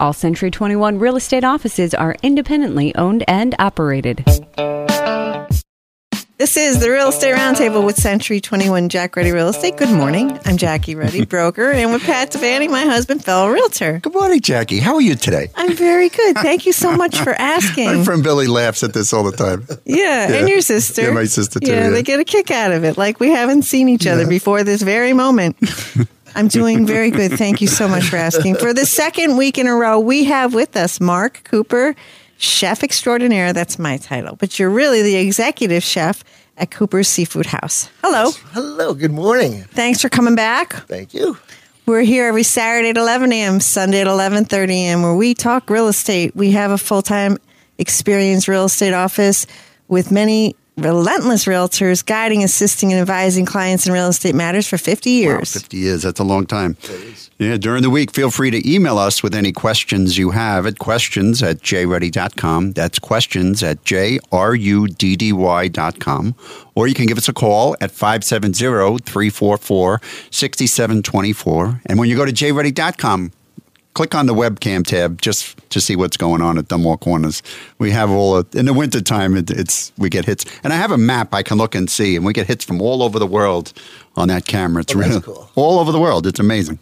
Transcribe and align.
All 0.00 0.12
Century 0.12 0.50
21 0.50 0.98
real 0.98 1.14
estate 1.14 1.44
offices 1.44 1.94
are 1.94 2.16
independently 2.22 2.92
owned 2.96 3.22
and 3.28 3.54
operated. 3.60 4.24
This 6.36 6.56
is 6.56 6.80
the 6.80 6.90
Real 6.90 7.08
Estate 7.10 7.32
Roundtable 7.36 7.86
with 7.86 7.94
Century 7.96 8.40
21 8.40 8.88
Jack 8.88 9.14
Ruddy 9.14 9.30
Real 9.30 9.48
Estate. 9.48 9.76
Good 9.76 9.90
morning. 9.90 10.36
I'm 10.44 10.56
Jackie 10.56 10.96
Ruddy, 10.96 11.24
broker, 11.26 11.70
and 11.70 11.92
with 11.92 12.02
Pat 12.02 12.32
Devaney, 12.32 12.68
my 12.68 12.82
husband, 12.82 13.24
fellow 13.24 13.48
realtor. 13.48 14.00
Good 14.00 14.12
morning, 14.14 14.40
Jackie. 14.40 14.80
How 14.80 14.96
are 14.96 15.00
you 15.00 15.14
today? 15.14 15.48
I'm 15.54 15.74
very 15.76 16.08
good. 16.08 16.36
Thank 16.38 16.66
you 16.66 16.72
so 16.72 16.96
much 16.96 17.20
for 17.20 17.30
asking. 17.32 17.84
My 17.86 17.90
asking. 17.92 18.04
friend 18.04 18.22
Billy 18.24 18.48
laughs 18.48 18.82
at 18.82 18.92
this 18.94 19.12
all 19.12 19.22
the 19.22 19.30
time. 19.36 19.64
Yeah, 19.84 20.32
and 20.32 20.48
your 20.48 20.60
sister. 20.60 21.02
Yeah, 21.02 21.10
my 21.12 21.24
sister 21.24 21.60
too, 21.60 21.70
Yeah, 21.70 21.84
yeah. 21.84 21.90
they 21.90 22.02
get 22.02 22.18
a 22.18 22.24
kick 22.24 22.50
out 22.50 22.72
of 22.72 22.82
it. 22.82 22.98
Like 22.98 23.20
we 23.20 23.30
haven't 23.30 23.62
seen 23.62 23.88
each 23.88 24.06
other 24.08 24.26
before 24.26 24.64
this 24.64 24.82
very 24.82 25.12
moment. 25.12 25.56
I'm 26.34 26.48
doing 26.48 26.86
very 26.86 27.10
good. 27.10 27.32
Thank 27.32 27.60
you 27.60 27.68
so 27.68 27.86
much 27.88 28.04
for 28.04 28.16
asking. 28.16 28.56
For 28.56 28.74
the 28.74 28.86
second 28.86 29.36
week 29.36 29.58
in 29.58 29.66
a 29.66 29.74
row, 29.74 29.98
we 30.00 30.24
have 30.24 30.54
with 30.54 30.76
us 30.76 31.00
Mark 31.00 31.42
Cooper, 31.44 31.94
chef 32.38 32.82
extraordinaire. 32.82 33.52
That's 33.52 33.78
my 33.78 33.96
title, 33.98 34.36
but 34.36 34.58
you're 34.58 34.70
really 34.70 35.02
the 35.02 35.16
executive 35.16 35.82
chef 35.82 36.24
at 36.56 36.70
Cooper's 36.70 37.08
Seafood 37.08 37.46
House. 37.46 37.88
Hello. 38.02 38.30
Hello, 38.52 38.94
good 38.94 39.12
morning. 39.12 39.62
Thanks 39.64 40.00
for 40.02 40.08
coming 40.08 40.34
back. 40.34 40.72
Thank 40.86 41.14
you. 41.14 41.36
We're 41.86 42.02
here 42.02 42.26
every 42.26 42.44
Saturday 42.44 42.90
at 42.90 42.96
11 42.96 43.32
a.m., 43.32 43.60
Sunday 43.60 44.00
at 44.00 44.06
11:30 44.06 44.70
a.m., 44.70 45.02
where 45.02 45.14
we 45.14 45.34
talk 45.34 45.68
real 45.68 45.88
estate. 45.88 46.34
We 46.34 46.52
have 46.52 46.70
a 46.70 46.78
full-time 46.78 47.36
experienced 47.76 48.48
real 48.48 48.64
estate 48.64 48.94
office 48.94 49.46
with 49.88 50.10
many 50.10 50.56
relentless 50.76 51.44
realtors 51.44 52.04
guiding, 52.04 52.42
assisting, 52.42 52.92
and 52.92 53.00
advising 53.00 53.46
clients 53.46 53.86
in 53.86 53.92
real 53.92 54.08
estate 54.08 54.34
matters 54.34 54.66
for 54.66 54.78
50 54.78 55.10
Wow, 55.10 55.14
years. 55.32 55.52
50 55.52 55.76
years. 55.76 56.02
That's 56.02 56.20
a 56.20 56.24
long 56.24 56.46
time. 56.46 56.76
Yeah, 57.38 57.56
during 57.56 57.82
the 57.82 57.90
week, 57.90 58.12
feel 58.12 58.30
free 58.30 58.50
to 58.50 58.70
email 58.72 58.98
us 58.98 59.22
with 59.22 59.34
any 59.34 59.52
questions 59.52 60.18
you 60.18 60.30
have 60.30 60.66
at 60.66 60.78
questions 60.78 61.42
at 61.42 61.58
jruddy.com. 61.58 62.72
That's 62.72 62.98
questions 62.98 63.62
at 63.62 63.82
jruddy.com. 63.84 64.24
Or 66.76 66.88
you 66.88 66.94
can 66.94 67.06
give 67.06 67.18
us 67.18 67.28
a 67.28 67.32
call 67.32 67.76
at 67.80 67.90
570 67.90 68.98
344 69.04 70.00
6724. 70.30 71.80
And 71.86 71.98
when 71.98 72.08
you 72.08 72.16
go 72.16 72.24
to 72.24 72.32
jruddy.com, 72.32 73.32
click 73.94 74.14
on 74.14 74.26
the 74.26 74.34
webcam 74.34 74.84
tab 74.84 75.20
just 75.22 75.56
to 75.70 75.80
see 75.80 75.96
what's 75.96 76.16
going 76.16 76.42
on 76.42 76.58
at 76.58 76.68
Dunmore 76.68 76.98
Corners. 76.98 77.42
We 77.78 77.90
have 77.92 78.10
all 78.10 78.36
of, 78.36 78.54
in 78.54 78.66
the 78.66 78.72
wintertime, 78.74 79.36
it, 79.36 79.50
it's 79.50 79.92
we 79.98 80.08
get 80.10 80.24
hits, 80.24 80.44
and 80.62 80.72
I 80.72 80.76
have 80.76 80.90
a 80.92 80.98
map 80.98 81.32
I 81.34 81.42
can 81.42 81.56
look 81.58 81.74
and 81.74 81.88
see, 81.88 82.16
and 82.16 82.24
we 82.24 82.32
get 82.32 82.46
hits 82.46 82.64
from 82.64 82.80
all 82.82 83.02
over 83.02 83.18
the 83.18 83.26
world 83.26 83.72
on 84.16 84.28
that 84.28 84.46
camera. 84.46 84.82
It's 84.82 84.94
Oh, 84.94 84.98
really 84.98 85.20
cool. 85.20 85.50
all 85.54 85.78
over 85.78 85.90
the 85.92 86.00
world. 86.00 86.26
It's 86.26 86.40
amazing. 86.40 86.78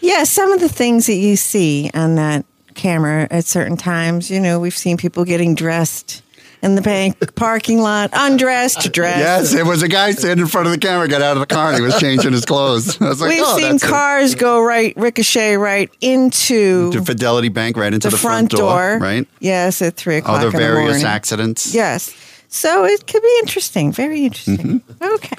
Yeah, 0.00 0.24
some 0.24 0.52
of 0.52 0.60
the 0.60 0.68
things 0.68 1.06
that 1.06 1.14
you 1.16 1.36
see 1.36 1.90
on 1.94 2.14
that 2.14 2.44
camera 2.74 3.26
at 3.30 3.44
certain 3.44 3.76
times, 3.76 4.30
you 4.30 4.40
know, 4.40 4.58
we've 4.60 4.76
seen 4.76 4.96
people 4.96 5.24
getting 5.24 5.54
dressed 5.54 6.22
in 6.64 6.74
the 6.74 6.82
bank 6.82 7.34
parking 7.34 7.80
lot, 7.80 8.10
undressed, 8.12 8.90
dressed. 8.92 9.18
Yes, 9.18 9.54
it 9.54 9.66
was 9.66 9.82
a 9.82 9.88
guy 9.88 10.12
standing 10.12 10.44
in 10.44 10.48
front 10.48 10.66
of 10.66 10.72
the 10.72 10.78
camera, 10.78 11.06
got 11.06 11.22
out 11.22 11.36
of 11.36 11.40
the 11.40 11.46
car, 11.46 11.68
and 11.68 11.76
he 11.76 11.82
was 11.82 11.98
changing 12.00 12.32
his 12.32 12.44
clothes. 12.44 13.00
I 13.00 13.08
was 13.10 13.20
like, 13.20 13.30
We've 13.30 13.42
oh, 13.44 13.56
seen 13.56 13.72
that's 13.72 13.84
it. 13.84 13.88
cars 13.88 14.34
go 14.34 14.62
right, 14.62 14.96
ricochet 14.96 15.56
right 15.56 15.90
into 16.00 16.90
to 16.92 17.04
Fidelity 17.04 17.50
Bank 17.50 17.76
right 17.76 17.92
into 17.92 18.08
the, 18.08 18.16
the, 18.16 18.18
front, 18.18 18.50
door, 18.50 18.98
right? 19.00 19.28
Yes, 19.40 19.82
at 19.82 19.96
three 19.96 20.16
o'clock. 20.16 20.38
Other 20.38 20.48
in 20.48 20.52
the 20.52 20.58
various 20.58 20.88
morning. 20.88 21.06
accidents. 21.06 21.74
Yes. 21.74 22.14
So 22.48 22.84
it 22.84 23.06
could 23.06 23.22
be 23.22 23.38
interesting. 23.42 23.92
Very 23.92 24.24
interesting. 24.24 24.80
Mm-hmm. 24.80 25.14
Okay. 25.14 25.36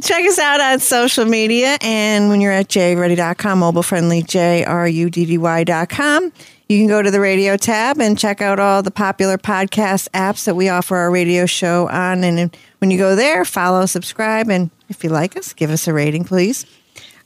Check 0.00 0.24
us 0.24 0.38
out 0.40 0.60
on 0.60 0.80
social 0.80 1.24
media. 1.24 1.78
And 1.80 2.28
when 2.28 2.40
you're 2.40 2.50
at 2.50 2.68
jruddy.com, 2.68 3.60
mobile 3.60 3.84
friendly, 3.84 4.22
J 4.22 4.64
R 4.64 4.88
U 4.88 5.08
D 5.08 5.24
D 5.24 5.38
Y.com, 5.38 6.32
you 6.68 6.78
can 6.78 6.86
go 6.86 7.02
to 7.02 7.10
the 7.10 7.20
radio 7.20 7.56
tab 7.56 8.00
and 8.00 8.18
check 8.18 8.40
out 8.40 8.58
all 8.58 8.82
the 8.82 8.90
popular 8.90 9.36
podcast 9.36 10.08
apps 10.10 10.44
that 10.44 10.54
we 10.54 10.68
offer 10.68 10.96
our 10.96 11.10
radio 11.10 11.46
show 11.46 11.88
on. 11.88 12.24
And 12.24 12.56
when 12.78 12.90
you 12.90 12.98
go 12.98 13.14
there, 13.14 13.44
follow, 13.44 13.86
subscribe, 13.86 14.48
and 14.48 14.70
if 14.88 15.04
you 15.04 15.10
like 15.10 15.36
us, 15.36 15.52
give 15.52 15.70
us 15.70 15.86
a 15.86 15.92
rating, 15.92 16.24
please. 16.24 16.66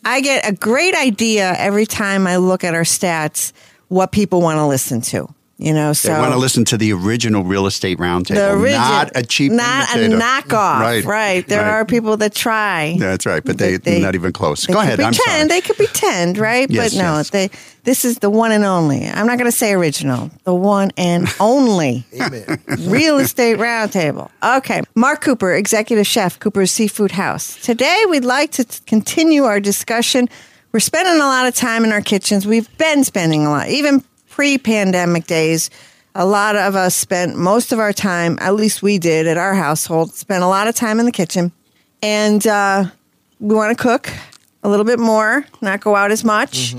I 0.05 0.21
get 0.21 0.49
a 0.49 0.53
great 0.53 0.95
idea 0.95 1.55
every 1.57 1.87
time 1.87 2.27
I 2.27 2.37
look 2.37 2.65
at 2.65 2.75
our 2.75 2.83
stats 2.83 3.53
what 3.89 4.13
people 4.13 4.41
want 4.41 4.59
to 4.59 4.67
listen 4.67 5.01
to. 5.01 5.33
You 5.61 5.73
know, 5.73 5.93
so 5.93 6.13
They 6.15 6.21
want 6.21 6.33
to 6.33 6.39
listen 6.39 6.65
to 6.67 6.77
the 6.77 6.93
original 6.93 7.43
real 7.43 7.67
estate 7.67 7.99
roundtable, 7.99 8.63
the 8.63 8.71
not 8.71 9.11
a 9.17 9.25
cheap, 9.25 9.51
not 9.51 9.93
a 9.93 9.99
knockoff. 10.09 10.79
Right, 10.79 11.05
right. 11.05 11.49
There 11.49 11.61
right. 11.61 11.69
are 11.69 11.85
people 11.85 12.17
that 12.19 12.33
try. 12.33 12.95
That's 12.97 13.27
right, 13.27 13.43
but 13.45 13.59
they, 13.59 13.77
That 13.77 14.01
not 14.01 14.15
even 14.15 14.33
close. 14.33 14.67
they 14.69 14.73
Go 14.73 14.79
could 14.79 14.87
ahead. 14.87 15.01
I'm 15.01 15.13
sorry. 15.15 15.49
they 15.49 15.61
could 15.61 15.75
pretend, 15.75 16.39
right? 16.39 16.71
Yes, 16.71 16.95
but 16.95 17.03
no, 17.03 17.17
yes. 17.17 17.31
they. 17.31 17.51
This 17.83 18.05
is 18.05 18.21
the 18.21 18.31
one 18.31 18.53
and 18.53 18.63
only. 18.65 19.05
I'm 19.09 19.27
not 19.27 19.37
going 19.37 19.51
to 19.51 19.57
say 19.57 19.73
original. 19.73 20.31
The 20.45 20.55
one 20.55 20.93
and 20.97 21.27
only 21.41 22.07
real 22.83 23.19
estate 23.19 23.59
roundtable. 23.59 24.31
Okay, 24.59 24.83
Mark 24.95 25.23
Cooper, 25.23 25.55
executive 25.55 26.07
chef, 26.07 26.39
Cooper's 26.39 26.71
Seafood 26.71 27.11
House. 27.11 27.61
Today, 27.63 28.05
we'd 28.09 28.25
like 28.25 28.53
to 28.53 28.65
continue 28.87 29.43
our 29.43 29.59
discussion. 29.59 30.29
We're 30.71 30.79
spending 30.81 31.17
a 31.17 31.27
lot 31.27 31.49
of 31.49 31.55
time 31.57 31.83
in 31.83 31.91
our 31.91 32.03
kitchens. 32.03 32.47
We've 32.47 32.69
been 32.79 33.03
spending 33.03 33.45
a 33.45 33.51
lot, 33.51 33.69
even 33.71 34.05
pre-pandemic 34.39 35.27
days. 35.27 35.69
A 36.15 36.25
lot 36.25 36.55
of 36.55 36.77
us 36.77 36.95
spent 36.95 37.37
most 37.37 37.73
of 37.73 37.81
our 37.81 37.93
time, 37.93 38.39
at 38.41 38.55
least 38.55 38.83
we 38.83 38.97
did 38.97 39.27
at 39.27 39.37
our 39.37 39.53
household, 39.53 40.15
spent 40.15 40.45
a 40.45 40.47
lot 40.47 40.69
of 40.69 40.77
time 40.77 41.01
in 41.01 41.07
the 41.07 41.11
kitchen, 41.13 41.51
and 42.03 42.47
uh, 42.47 42.85
we 43.41 43.57
want 43.57 43.77
to 43.77 43.83
cook 43.83 44.09
a 44.63 44.69
little 44.69 44.85
bit 44.85 45.01
more, 45.01 45.45
not 45.61 45.81
go 45.81 45.97
out 45.97 46.13
as 46.13 46.23
much, 46.23 46.77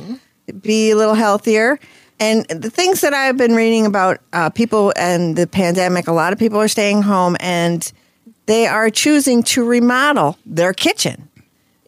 be 0.62 0.92
a 0.92 0.96
little 0.96 1.16
healthier. 1.16 1.78
And 2.18 2.46
the 2.48 2.70
things 2.70 3.02
that 3.02 3.14
I've 3.14 3.36
been 3.36 3.56
reading 3.56 3.86
about 3.86 4.22
uh, 4.32 4.50
people 4.52 4.94
and 4.96 5.36
the 5.36 5.46
pandemic, 5.46 6.08
a 6.08 6.14
lot 6.14 6.32
of 6.32 6.40
people 6.40 6.60
are 6.62 6.70
staying 6.70 7.02
home 7.02 7.36
and 7.42 7.92
they 8.46 8.68
are 8.68 8.90
choosing 8.90 9.44
to 9.44 9.66
remodel 9.66 10.38
their 10.46 10.72
kitchen. 10.72 11.28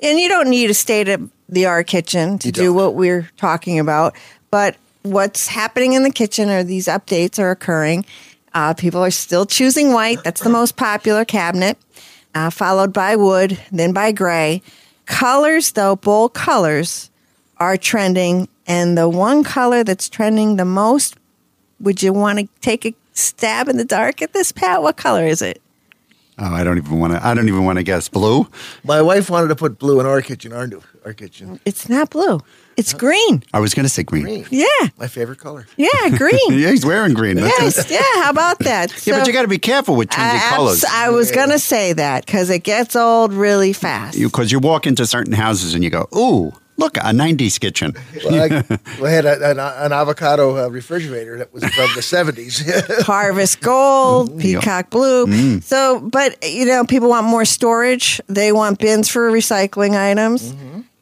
And 0.01 0.19
you 0.19 0.27
don't 0.27 0.49
need 0.49 0.69
a 0.69 0.73
state 0.73 1.07
of 1.07 1.31
the 1.47 1.65
art 1.65 1.87
kitchen 1.87 2.39
to 2.39 2.47
You 2.49 2.51
do 2.51 2.63
don't. 2.65 2.75
what 2.75 2.95
we're 2.95 3.29
talking 3.37 3.79
about. 3.79 4.15
But 4.51 4.75
what's 5.03 5.47
happening 5.47 5.93
in 5.93 6.03
the 6.03 6.11
kitchen 6.11 6.49
are 6.49 6.63
these 6.63 6.87
updates 6.87 7.39
are 7.39 7.51
occurring. 7.51 8.05
Uh, 8.53 8.73
people 8.73 9.01
are 9.03 9.11
still 9.11 9.45
choosing 9.45 9.93
white. 9.93 10.23
That's 10.23 10.41
the 10.41 10.49
most 10.49 10.75
popular 10.75 11.23
cabinet, 11.23 11.77
uh, 12.35 12.49
followed 12.49 12.91
by 12.91 13.15
wood, 13.15 13.59
then 13.71 13.93
by 13.93 14.11
gray. 14.11 14.61
Colors, 15.05 15.71
though, 15.71 15.95
bold 15.95 16.33
colors 16.33 17.09
are 17.57 17.77
trending. 17.77 18.47
And 18.67 18.97
the 18.97 19.09
one 19.09 19.43
color 19.43 19.83
that's 19.83 20.09
trending 20.09 20.57
the 20.57 20.65
most, 20.65 21.15
would 21.79 22.03
you 22.03 22.13
want 22.13 22.39
to 22.39 22.49
take 22.61 22.85
a 22.85 22.93
stab 23.13 23.67
in 23.69 23.77
the 23.77 23.85
dark 23.85 24.21
at 24.21 24.33
this, 24.33 24.51
Pat? 24.51 24.81
What 24.81 24.97
color 24.97 25.25
is 25.25 25.41
it? 25.41 25.61
Oh, 26.37 26.53
I 26.53 26.63
don't 26.63 26.77
even 26.77 26.99
want 26.99 27.13
to. 27.13 27.25
I 27.25 27.33
don't 27.33 27.47
even 27.47 27.65
want 27.65 27.77
to 27.77 27.83
guess. 27.83 28.09
Blue. 28.09 28.47
My 28.83 29.01
wife 29.01 29.29
wanted 29.29 29.49
to 29.49 29.55
put 29.55 29.77
blue 29.77 29.99
in 29.99 30.05
our 30.05 30.21
kitchen, 30.21 30.53
our 30.53 30.65
new 30.65 30.81
our 31.05 31.13
kitchen. 31.13 31.59
It's 31.65 31.89
not 31.89 32.09
blue. 32.09 32.41
It's 32.77 32.93
green. 32.93 33.43
I 33.53 33.59
was 33.59 33.73
going 33.73 33.83
to 33.83 33.89
say 33.89 34.03
green. 34.03 34.23
Green. 34.23 34.45
Yeah. 34.49 34.65
My 34.97 35.07
favorite 35.07 35.39
color. 35.39 35.67
Yeah, 35.77 36.09
green. 36.09 36.39
Yeah, 36.51 36.71
he's 36.71 36.85
wearing 36.85 37.13
green. 37.13 37.37
Yes. 37.37 37.89
Yeah. 37.89 38.01
How 38.23 38.29
about 38.29 38.59
that? 38.59 38.91
Yeah, 39.05 39.19
but 39.19 39.27
you 39.27 39.33
got 39.33 39.41
to 39.41 39.47
be 39.47 39.57
careful 39.57 39.95
with 39.95 40.09
changing 40.09 40.41
I, 40.41 40.55
colors. 40.55 40.85
I 40.85 41.09
was 41.09 41.31
going 41.31 41.49
to 41.49 41.59
say 41.59 41.93
that 41.93 42.25
because 42.25 42.49
it 42.49 42.63
gets 42.63 42.95
old 42.95 43.33
really 43.33 43.73
fast. 43.73 44.17
Because 44.19 44.51
you, 44.51 44.59
walk 44.59 44.85
into 44.85 45.05
certain 45.05 45.33
houses 45.33 45.73
and 45.73 45.83
you 45.83 45.89
go, 45.89 46.07
"Ooh, 46.15 46.53
look, 46.77 46.97
a 46.97 47.11
'90s 47.11 47.59
kitchen." 47.59 47.93
Well, 48.23 48.35
I, 48.35 48.63
well, 48.99 49.05
I 49.05 49.09
had 49.09 49.25
a, 49.25 49.51
an, 49.51 49.59
an 49.59 49.91
avocado 49.91 50.65
uh, 50.65 50.69
refrigerator 50.69 51.37
that 51.39 51.51
was 51.53 51.63
from 51.63 51.89
the 51.95 52.01
seventies. 52.01 52.61
Harvest 53.05 53.61
Gold, 53.61 54.39
Peacock 54.39 54.89
Blue. 54.91 55.25
Mm. 55.25 55.63
So, 55.63 55.99
but 55.99 56.37
you 56.47 56.65
know, 56.65 56.85
people 56.85 57.09
want 57.09 57.25
more 57.25 57.45
storage. 57.45 58.21
They 58.27 58.51
want 58.51 58.79
bins 58.79 59.09
for 59.09 59.31
recycling 59.31 59.95
items, 59.97 60.53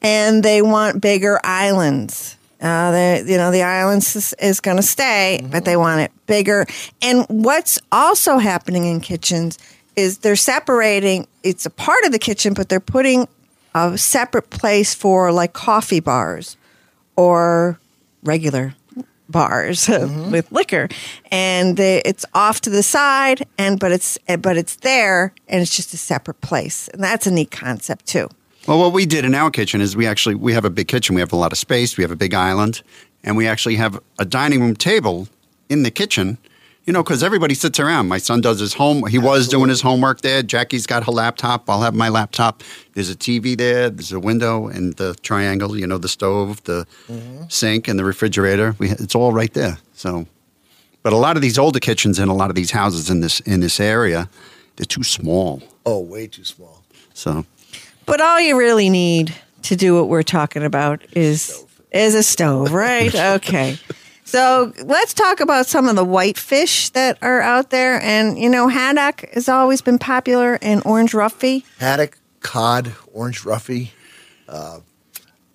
and 0.02 0.44
they 0.44 0.62
want 0.62 1.02
bigger 1.02 1.40
islands. 1.44 2.38
Uh, 2.62 2.92
they, 2.92 3.24
you 3.26 3.38
know, 3.38 3.52
the 3.52 3.64
islands 3.64 4.16
is, 4.16 4.34
is 4.34 4.60
going 4.60 4.78
to 4.78 4.84
stay, 4.84 5.46
but 5.50 5.64
they 5.64 5.78
want 5.78 6.02
it 6.02 6.12
bigger. 6.26 6.66
And 7.02 7.26
what's 7.30 7.80
also 7.92 8.38
happening 8.38 8.86
in 8.86 9.00
kitchens 9.00 9.58
is 9.96 10.20
they're 10.20 10.36
separating. 10.36 11.28
It's 11.44 11.66
a 11.66 11.70
part 11.70 12.04
of 12.06 12.12
the 12.12 12.20
kitchen, 12.20 12.54
but 12.54 12.68
they're 12.68 12.82
putting 12.82 13.28
a 13.76 13.98
separate 13.98 14.50
place 14.50 14.94
for 14.94 15.32
like 15.32 15.54
coffee 15.54 16.00
bars 16.00 16.58
or 17.16 17.80
regular 18.24 18.76
bars 19.30 19.88
with 20.32 20.52
liquor, 20.52 20.90
and 21.32 21.78
they, 21.78 22.02
it's 22.04 22.26
off 22.34 22.62
to 22.62 22.70
the 22.70 22.84
side, 22.84 23.46
and 23.58 23.80
but 23.80 23.92
it's 23.92 24.18
but 24.40 24.58
it's 24.58 24.76
there, 24.78 25.34
and 25.48 25.62
it's 25.62 25.76
just 25.76 25.94
a 25.94 25.98
separate 25.98 26.42
place, 26.42 26.88
and 26.90 27.04
that's 27.04 27.28
a 27.28 27.32
neat 27.32 27.52
concept 27.52 28.06
too. 28.06 28.30
Well, 28.68 28.80
what 28.80 28.94
we 28.94 29.06
did 29.06 29.26
in 29.26 29.34
our 29.34 29.50
kitchen 29.50 29.82
is 29.82 29.96
we 29.96 30.06
actually 30.06 30.36
we 30.36 30.54
have 30.54 30.66
a 30.66 30.70
big 30.70 30.88
kitchen. 30.88 31.16
We 31.16 31.22
have 31.22 31.34
a 31.34 31.38
lot 31.38 31.52
of 31.52 31.58
space. 31.58 31.98
We 31.98 32.04
have 32.04 32.12
a 32.12 32.16
big 32.16 32.34
island, 32.34 32.82
and 33.24 33.38
we 33.38 33.48
actually 33.48 33.76
have 33.76 34.00
a 34.20 34.26
dining 34.26 34.62
room 34.62 34.76
table 34.76 35.28
in 35.70 35.84
the 35.84 35.92
kitchen 35.92 36.38
You 36.86 36.94
know, 36.94 37.04
because 37.04 37.22
everybody 37.22 37.54
sits 37.54 37.80
around. 37.80 38.08
My 38.08 38.18
son 38.18 38.42
does 38.42 38.60
his 38.60 38.74
home. 38.74 39.06
He 39.08 39.20
was 39.20 39.48
doing 39.48 39.70
his 39.70 39.82
homework 39.82 40.22
there. 40.22 40.42
Jackie's 40.42 40.88
got 40.88 41.06
her 41.06 41.12
laptop. 41.12 41.70
I'll 41.70 41.82
have 41.82 41.94
my 41.94 42.10
laptop. 42.10 42.64
There's 42.94 43.12
a 43.12 43.16
TV 43.16 43.56
there. 43.56 43.92
There's 43.92 44.12
a 44.12 44.20
window 44.20 44.68
and 44.68 44.96
the 44.96 45.14
triangle. 45.22 45.78
You 45.78 45.86
know, 45.86 46.00
the 46.00 46.08
stove, 46.08 46.64
the 46.64 46.88
mm-hmm. 47.08 47.44
sink, 47.48 47.88
and 47.88 48.00
the 48.00 48.04
refrigerator. 48.04 48.76
We, 48.80 48.90
it's 48.90 49.14
all 49.14 49.34
right 49.34 49.54
there. 49.54 49.78
So, 49.94 50.26
but 51.04 51.14
a 51.14 51.18
lot 51.18 51.36
of 51.36 51.44
these 51.44 51.60
older 51.60 51.80
kitchens 51.80 52.18
in 52.18 52.28
a 52.28 52.34
lot 52.34 52.50
of 52.50 52.56
these 52.56 52.72
houses 52.72 53.10
in 53.10 53.20
this 53.20 53.40
in 53.42 53.60
this 53.60 53.80
area, 53.80 54.28
they're 54.78 54.86
too 54.86 55.04
small. 55.04 55.62
Oh, 55.86 56.00
way 56.00 56.26
too 56.26 56.46
small. 56.46 56.84
So, 57.14 57.46
But 58.10 58.22
all 58.22 58.42
you 58.42 58.58
really 58.58 58.90
need 58.90 59.36
to 59.62 59.76
do 59.76 59.94
what 59.94 60.08
we're 60.08 60.24
talking 60.24 60.64
about 60.64 61.06
is 61.16 61.64
is 61.92 62.16
a 62.16 62.24
stove, 62.24 62.74
right? 62.74 63.14
okay. 63.36 63.78
So 64.26 64.74
let's 64.84 65.14
talk 65.14 65.40
about 65.40 65.68
some 65.68 65.88
of 65.88 65.96
the 65.96 66.04
white 66.04 66.38
fish 66.38 66.90
that 66.90 67.20
are 67.22 67.40
out 67.40 67.70
there. 67.70 68.02
And 68.02 68.40
you 68.40 68.50
know, 68.50 68.68
haddock 68.68 69.30
has 69.34 69.48
always 69.48 69.82
been 69.82 70.00
popular, 70.00 70.58
and 70.60 70.82
orange 70.86 71.12
roughy. 71.12 71.64
Haddock, 71.78 72.18
cod, 72.40 72.94
orange 73.14 73.44
roughy. 73.44 73.92
Uh, 74.48 74.80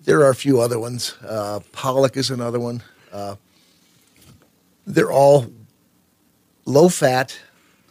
there 0.05 0.19
are 0.21 0.29
a 0.29 0.35
few 0.35 0.61
other 0.61 0.79
ones. 0.79 1.13
Uh, 1.27 1.59
pollock 1.73 2.15
is 2.15 2.29
another 2.29 2.59
one. 2.59 2.81
Uh, 3.11 3.35
they're 4.87 5.11
all 5.11 5.47
low 6.63 6.87
fat. 6.87 7.37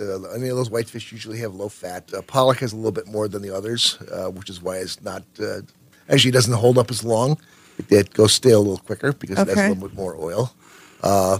Uh, 0.00 0.22
any 0.30 0.48
of 0.48 0.56
those 0.56 0.70
whitefish 0.70 1.12
usually 1.12 1.38
have 1.38 1.54
low 1.54 1.68
fat. 1.68 2.12
Uh, 2.12 2.22
pollock 2.22 2.58
has 2.58 2.72
a 2.72 2.76
little 2.76 2.92
bit 2.92 3.06
more 3.06 3.28
than 3.28 3.42
the 3.42 3.54
others, 3.54 3.96
uh, 4.12 4.28
which 4.30 4.50
is 4.50 4.60
why 4.62 4.78
it's 4.78 5.00
not 5.02 5.22
uh, 5.40 5.60
actually 6.08 6.30
doesn't 6.32 6.52
hold 6.54 6.78
up 6.78 6.90
as 6.90 7.04
long. 7.04 7.38
It, 7.78 7.90
it 7.92 8.12
goes 8.14 8.32
stale 8.32 8.58
a 8.58 8.62
little 8.62 8.78
quicker 8.78 9.12
because 9.12 9.38
it 9.38 9.48
has 9.48 9.56
a 9.58 9.68
little 9.68 9.88
bit 9.88 9.96
more 9.96 10.16
oil. 10.18 10.52
Uh, 11.02 11.38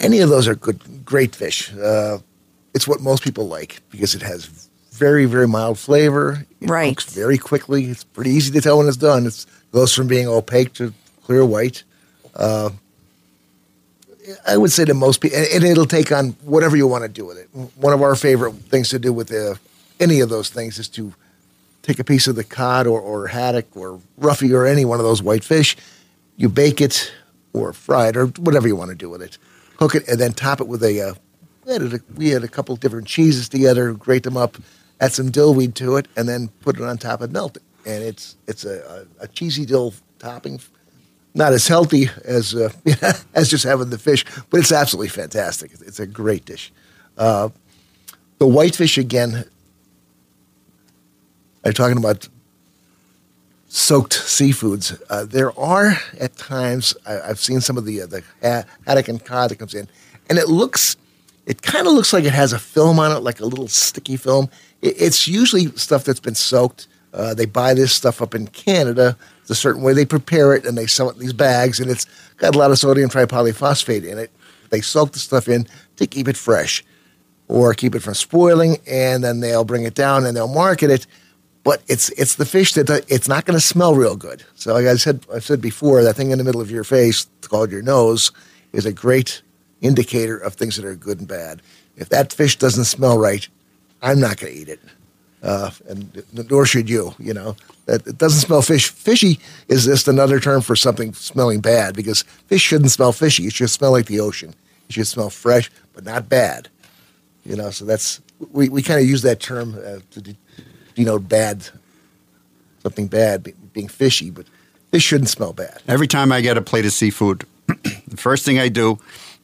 any 0.00 0.20
of 0.20 0.28
those 0.28 0.46
are 0.46 0.54
good, 0.54 1.04
great 1.04 1.34
fish. 1.34 1.72
Uh, 1.74 2.18
it's 2.74 2.86
what 2.86 3.00
most 3.00 3.22
people 3.24 3.48
like 3.48 3.80
because 3.90 4.14
it 4.14 4.22
has 4.22 4.68
very, 4.92 5.24
very 5.26 5.48
mild 5.48 5.78
flavor. 5.78 6.44
It 6.60 6.68
Right. 6.68 6.96
cooks 6.96 7.12
very 7.12 7.38
quickly. 7.38 7.86
It's 7.86 8.04
pretty 8.04 8.30
easy 8.30 8.52
to 8.52 8.60
tell 8.60 8.78
when 8.78 8.88
it's 8.88 8.96
done. 8.96 9.26
It 9.26 9.46
goes 9.72 9.94
from 9.94 10.06
being 10.08 10.26
opaque 10.28 10.72
to 10.74 10.92
clear 11.24 11.44
white. 11.44 11.84
I 14.46 14.56
would 14.56 14.72
say 14.72 14.84
to 14.84 14.94
most 14.94 15.20
people, 15.20 15.38
and 15.38 15.64
it'll 15.64 15.86
take 15.86 16.12
on 16.12 16.30
whatever 16.42 16.76
you 16.76 16.86
want 16.86 17.02
to 17.02 17.08
do 17.08 17.24
with 17.24 17.38
it. 17.38 17.48
One 17.76 17.92
of 17.92 18.02
our 18.02 18.14
favorite 18.14 18.54
things 18.54 18.88
to 18.90 18.98
do 18.98 19.12
with 19.12 19.32
uh, 19.32 19.54
any 20.00 20.20
of 20.20 20.28
those 20.28 20.50
things 20.50 20.78
is 20.78 20.88
to 20.90 21.14
take 21.82 21.98
a 21.98 22.04
piece 22.04 22.26
of 22.26 22.36
the 22.36 22.44
cod 22.44 22.86
or, 22.86 23.00
or 23.00 23.28
haddock 23.28 23.74
or 23.76 24.00
roughy 24.20 24.52
or 24.52 24.66
any 24.66 24.84
one 24.84 24.98
of 24.98 25.04
those 25.04 25.22
white 25.22 25.44
fish, 25.44 25.76
you 26.36 26.48
bake 26.48 26.80
it 26.80 27.12
or 27.52 27.72
fry 27.72 28.08
it 28.08 28.16
or 28.16 28.26
whatever 28.26 28.68
you 28.68 28.76
want 28.76 28.90
to 28.90 28.94
do 28.94 29.08
with 29.08 29.22
it. 29.22 29.38
Cook 29.76 29.94
it 29.94 30.06
and 30.08 30.20
then 30.20 30.32
top 30.32 30.60
it 30.60 30.68
with 30.68 30.82
a. 30.82 31.00
Uh, 31.00 31.14
we, 31.64 31.72
had 31.72 31.82
a 31.82 32.00
we 32.16 32.28
had 32.30 32.44
a 32.44 32.48
couple 32.48 32.76
different 32.76 33.06
cheeses 33.06 33.48
together, 33.48 33.92
grate 33.92 34.24
them 34.24 34.36
up, 34.36 34.56
add 35.00 35.12
some 35.12 35.30
dill 35.30 35.54
weed 35.54 35.74
to 35.76 35.96
it, 35.96 36.08
and 36.16 36.28
then 36.28 36.48
put 36.60 36.76
it 36.76 36.82
on 36.82 36.98
top 36.98 37.20
and 37.20 37.32
melt 37.32 37.56
it. 37.56 37.62
And 37.86 38.02
it's 38.02 38.36
it's 38.46 38.64
a, 38.64 39.06
a, 39.20 39.24
a 39.24 39.28
cheesy 39.28 39.64
dill 39.64 39.94
topping. 40.18 40.60
Not 41.34 41.52
as 41.52 41.68
healthy 41.68 42.08
as 42.24 42.54
uh, 42.54 42.70
as 43.34 43.48
just 43.48 43.64
having 43.64 43.90
the 43.90 43.98
fish, 43.98 44.24
but 44.50 44.60
it's 44.60 44.72
absolutely 44.72 45.08
fantastic. 45.08 45.72
It's 45.86 46.00
a 46.00 46.06
great 46.06 46.44
dish. 46.44 46.72
Uh, 47.16 47.50
the 48.38 48.46
whitefish 48.46 48.98
again. 48.98 49.44
Are 51.64 51.72
talking 51.72 51.98
about 51.98 52.28
soaked 53.68 54.12
seafoods. 54.12 55.00
Uh, 55.10 55.24
there 55.24 55.58
are 55.58 55.98
at 56.18 56.36
times 56.36 56.94
I, 57.06 57.20
I've 57.20 57.38
seen 57.38 57.60
some 57.60 57.76
of 57.76 57.84
the 57.84 58.02
uh, 58.02 58.06
the 58.06 58.22
haddock 58.86 59.08
and 59.08 59.24
cod 59.24 59.50
that 59.50 59.58
comes 59.58 59.74
in, 59.74 59.88
and 60.28 60.38
it 60.38 60.48
looks, 60.48 60.96
it 61.46 61.62
kind 61.62 61.86
of 61.86 61.92
looks 61.92 62.12
like 62.12 62.24
it 62.24 62.32
has 62.32 62.52
a 62.52 62.58
film 62.58 62.98
on 62.98 63.14
it, 63.14 63.20
like 63.20 63.40
a 63.40 63.44
little 63.44 63.68
sticky 63.68 64.16
film. 64.16 64.48
It, 64.82 65.00
it's 65.00 65.28
usually 65.28 65.66
stuff 65.76 66.04
that's 66.04 66.20
been 66.20 66.34
soaked. 66.34 66.86
Uh, 67.12 67.34
they 67.34 67.46
buy 67.46 67.74
this 67.74 67.92
stuff 67.92 68.20
up 68.20 68.34
in 68.34 68.46
Canada. 68.48 69.16
It's 69.40 69.50
a 69.50 69.54
certain 69.54 69.82
way 69.82 69.92
they 69.92 70.04
prepare 70.04 70.54
it, 70.54 70.66
and 70.66 70.76
they 70.76 70.86
sell 70.86 71.08
it 71.10 71.14
in 71.14 71.20
these 71.20 71.32
bags, 71.32 71.80
and 71.80 71.90
it's 71.90 72.06
got 72.36 72.54
a 72.54 72.58
lot 72.58 72.70
of 72.70 72.78
sodium 72.78 73.08
tripolyphosphate 73.08 74.06
in 74.06 74.18
it. 74.18 74.30
They 74.70 74.80
soak 74.80 75.12
the 75.12 75.18
stuff 75.18 75.48
in 75.48 75.66
to 75.96 76.06
keep 76.06 76.28
it 76.28 76.36
fresh 76.36 76.84
or 77.48 77.72
keep 77.74 77.94
it 77.94 78.02
from 78.02 78.14
spoiling, 78.14 78.76
and 78.86 79.24
then 79.24 79.40
they'll 79.40 79.64
bring 79.64 79.84
it 79.84 79.94
down 79.94 80.26
and 80.26 80.36
they'll 80.36 80.46
market 80.48 80.90
it. 80.90 81.06
But 81.64 81.82
it's 81.88 82.10
it's 82.10 82.36
the 82.36 82.46
fish 82.46 82.74
that 82.74 82.88
it's 83.08 83.28
not 83.28 83.44
going 83.44 83.58
to 83.58 83.64
smell 83.64 83.94
real 83.94 84.16
good. 84.16 84.44
So 84.54 84.74
like 84.74 84.86
I 84.86 84.96
said 84.96 85.26
I've 85.34 85.44
said 85.44 85.60
before, 85.60 86.02
that 86.02 86.14
thing 86.14 86.30
in 86.30 86.38
the 86.38 86.44
middle 86.44 86.60
of 86.60 86.70
your 86.70 86.84
face 86.84 87.26
called 87.42 87.70
your 87.70 87.82
nose 87.82 88.30
is 88.72 88.86
a 88.86 88.92
great 88.92 89.42
indicator 89.80 90.36
of 90.36 90.54
things 90.54 90.76
that 90.76 90.84
are 90.84 90.94
good 90.94 91.18
and 91.18 91.28
bad. 91.28 91.62
If 91.96 92.10
that 92.10 92.32
fish 92.32 92.56
doesn't 92.56 92.84
smell 92.84 93.18
right, 93.18 93.48
I'm 94.02 94.20
not 94.20 94.38
going 94.38 94.52
to 94.52 94.58
eat 94.60 94.68
it, 94.68 94.80
uh, 95.42 95.70
and 95.88 96.22
nor 96.50 96.66
should 96.66 96.88
you. 96.88 97.14
You 97.18 97.34
know 97.34 97.56
that 97.86 98.06
it 98.06 98.18
doesn't 98.18 98.40
smell 98.40 98.62
fish. 98.62 98.90
Fishy 98.90 99.40
is 99.68 99.84
just 99.86 100.08
another 100.08 100.40
term 100.40 100.60
for 100.60 100.76
something 100.76 101.14
smelling 101.14 101.60
bad 101.60 101.94
because 101.94 102.22
fish 102.46 102.62
shouldn't 102.62 102.90
smell 102.90 103.12
fishy. 103.12 103.46
It 103.46 103.54
should 103.54 103.70
smell 103.70 103.92
like 103.92 104.06
the 104.06 104.20
ocean. 104.20 104.54
It 104.88 104.94
should 104.94 105.06
smell 105.06 105.30
fresh, 105.30 105.70
but 105.94 106.04
not 106.04 106.28
bad. 106.28 106.68
You 107.44 107.56
know, 107.56 107.70
so 107.70 107.84
that's 107.84 108.20
we, 108.52 108.68
we 108.68 108.82
kind 108.82 109.00
of 109.00 109.06
use 109.06 109.22
that 109.22 109.40
term 109.40 109.74
uh, 109.74 110.00
to 110.10 110.20
de- 110.20 110.36
denote 110.94 111.28
bad, 111.28 111.68
something 112.82 113.06
bad 113.06 113.42
be- 113.42 113.54
being 113.72 113.88
fishy, 113.88 114.30
but 114.30 114.46
fish 114.90 115.02
shouldn't 115.04 115.30
smell 115.30 115.52
bad. 115.52 115.80
Every 115.88 116.06
time 116.06 116.32
I 116.32 116.40
get 116.40 116.56
a 116.56 116.62
plate 116.62 116.84
of 116.84 116.92
seafood, 116.92 117.44
the 117.66 118.16
first 118.16 118.44
thing 118.44 118.58
I 118.58 118.68
do 118.68 118.98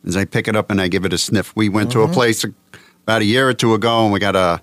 is 0.04 0.16
I 0.16 0.24
pick 0.24 0.48
it 0.48 0.56
up 0.56 0.70
and 0.70 0.80
I 0.80 0.88
give 0.88 1.04
it 1.04 1.12
a 1.12 1.18
sniff. 1.18 1.54
We 1.56 1.68
went 1.68 1.92
to 1.92 2.02
a 2.02 2.08
place 2.08 2.44
about 3.06 3.22
a 3.22 3.24
year 3.24 3.48
or 3.48 3.54
two 3.54 3.74
ago 3.74 4.04
and 4.04 4.12
we 4.12 4.18
got 4.18 4.36
a, 4.36 4.60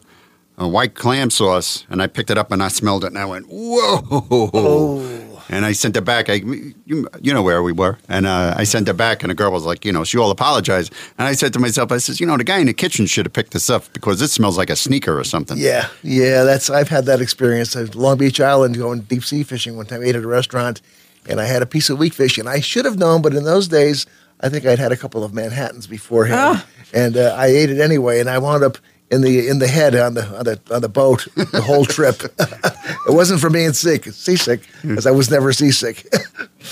a 0.61 0.67
white 0.67 0.95
clam 0.95 1.29
sauce 1.29 1.85
and 1.89 2.01
I 2.01 2.07
picked 2.07 2.29
it 2.29 2.37
up 2.37 2.51
and 2.51 2.61
I 2.61 2.67
smelled 2.69 3.03
it 3.03 3.07
and 3.07 3.17
I 3.17 3.25
went, 3.25 3.47
whoa. 3.49 5.27
And 5.49 5.65
I 5.65 5.73
sent 5.73 5.97
it 5.97 6.05
back. 6.05 6.29
I, 6.29 6.35
you, 6.85 7.09
you 7.19 7.33
know 7.33 7.41
where 7.41 7.61
we 7.61 7.73
were. 7.73 7.97
And 8.07 8.25
uh, 8.25 8.53
I 8.55 8.63
sent 8.63 8.87
it 8.87 8.95
back 8.95 9.21
and 9.21 9.29
the 9.29 9.35
girl 9.35 9.51
was 9.51 9.65
like, 9.65 9.83
you 9.83 9.91
know, 9.91 10.05
she 10.05 10.17
all 10.17 10.31
apologized. 10.31 10.93
And 11.17 11.27
I 11.27 11.33
said 11.33 11.51
to 11.53 11.59
myself, 11.59 11.91
I 11.91 11.97
says, 11.97 12.21
you 12.21 12.25
know, 12.25 12.37
the 12.37 12.45
guy 12.45 12.59
in 12.59 12.67
the 12.67 12.73
kitchen 12.73 13.05
should 13.05 13.25
have 13.25 13.33
picked 13.33 13.51
this 13.51 13.69
up 13.69 13.91
because 13.91 14.19
this 14.19 14.31
smells 14.31 14.57
like 14.57 14.69
a 14.69 14.77
sneaker 14.77 15.19
or 15.19 15.25
something. 15.25 15.57
Yeah, 15.57 15.89
yeah, 16.03 16.43
that's 16.43 16.69
I've 16.69 16.87
had 16.87 17.05
that 17.05 17.19
experience. 17.19 17.75
I 17.75 17.81
was 17.81 17.95
Long 17.95 18.17
Beach 18.17 18.39
Island 18.39 18.77
going 18.77 19.01
deep 19.01 19.25
sea 19.25 19.43
fishing 19.43 19.75
one 19.75 19.87
time. 19.87 20.01
I 20.01 20.05
ate 20.05 20.15
at 20.15 20.23
a 20.23 20.27
restaurant, 20.27 20.81
and 21.27 21.41
I 21.41 21.45
had 21.45 21.61
a 21.61 21.65
piece 21.65 21.89
of 21.89 21.99
weak 21.99 22.13
fish, 22.13 22.37
and 22.37 22.47
I 22.47 22.61
should 22.61 22.85
have 22.85 22.97
known, 22.97 23.21
but 23.21 23.33
in 23.33 23.43
those 23.43 23.67
days, 23.67 24.05
I 24.39 24.47
think 24.47 24.65
I'd 24.65 24.79
had 24.79 24.91
a 24.91 24.97
couple 24.97 25.23
of 25.23 25.33
Manhattans 25.33 25.85
beforehand, 25.85 26.63
and 26.93 27.17
uh, 27.17 27.35
I 27.37 27.47
ate 27.47 27.69
it 27.69 27.79
anyway, 27.81 28.19
and 28.21 28.29
I 28.29 28.37
wound 28.37 28.63
up 28.63 28.77
in 29.11 29.21
the 29.21 29.47
in 29.47 29.59
the 29.59 29.67
head 29.67 29.93
on 29.95 30.13
the 30.15 30.25
on 30.37 30.43
the 30.45 30.59
on 30.71 30.81
the 30.81 30.89
boat 30.89 31.27
the 31.35 31.61
whole 31.61 31.85
trip. 31.85 32.23
it 33.07 33.13
wasn't 33.13 33.39
from 33.41 33.53
being 33.53 33.73
sick, 33.73 34.05
seasick, 34.05 34.61
because 34.81 35.05
I 35.05 35.11
was 35.11 35.29
never 35.29 35.53
seasick. 35.53 36.05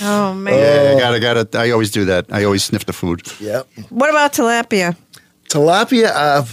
Oh 0.02 0.34
man! 0.36 0.54
Yeah, 0.54 0.96
I 0.96 1.00
gotta, 1.20 1.20
gotta. 1.20 1.60
I 1.60 1.72
always 1.72 1.90
do 1.92 2.06
that. 2.06 2.28
I 2.32 2.44
always 2.46 2.64
sniff 2.64 2.86
the 2.86 2.94
food. 2.94 3.22
yep. 3.42 3.68
What 3.90 4.10
about 4.12 4.32
tilapia? 4.34 4.96
Tilapia, 5.50 6.12
uh, 6.14 6.46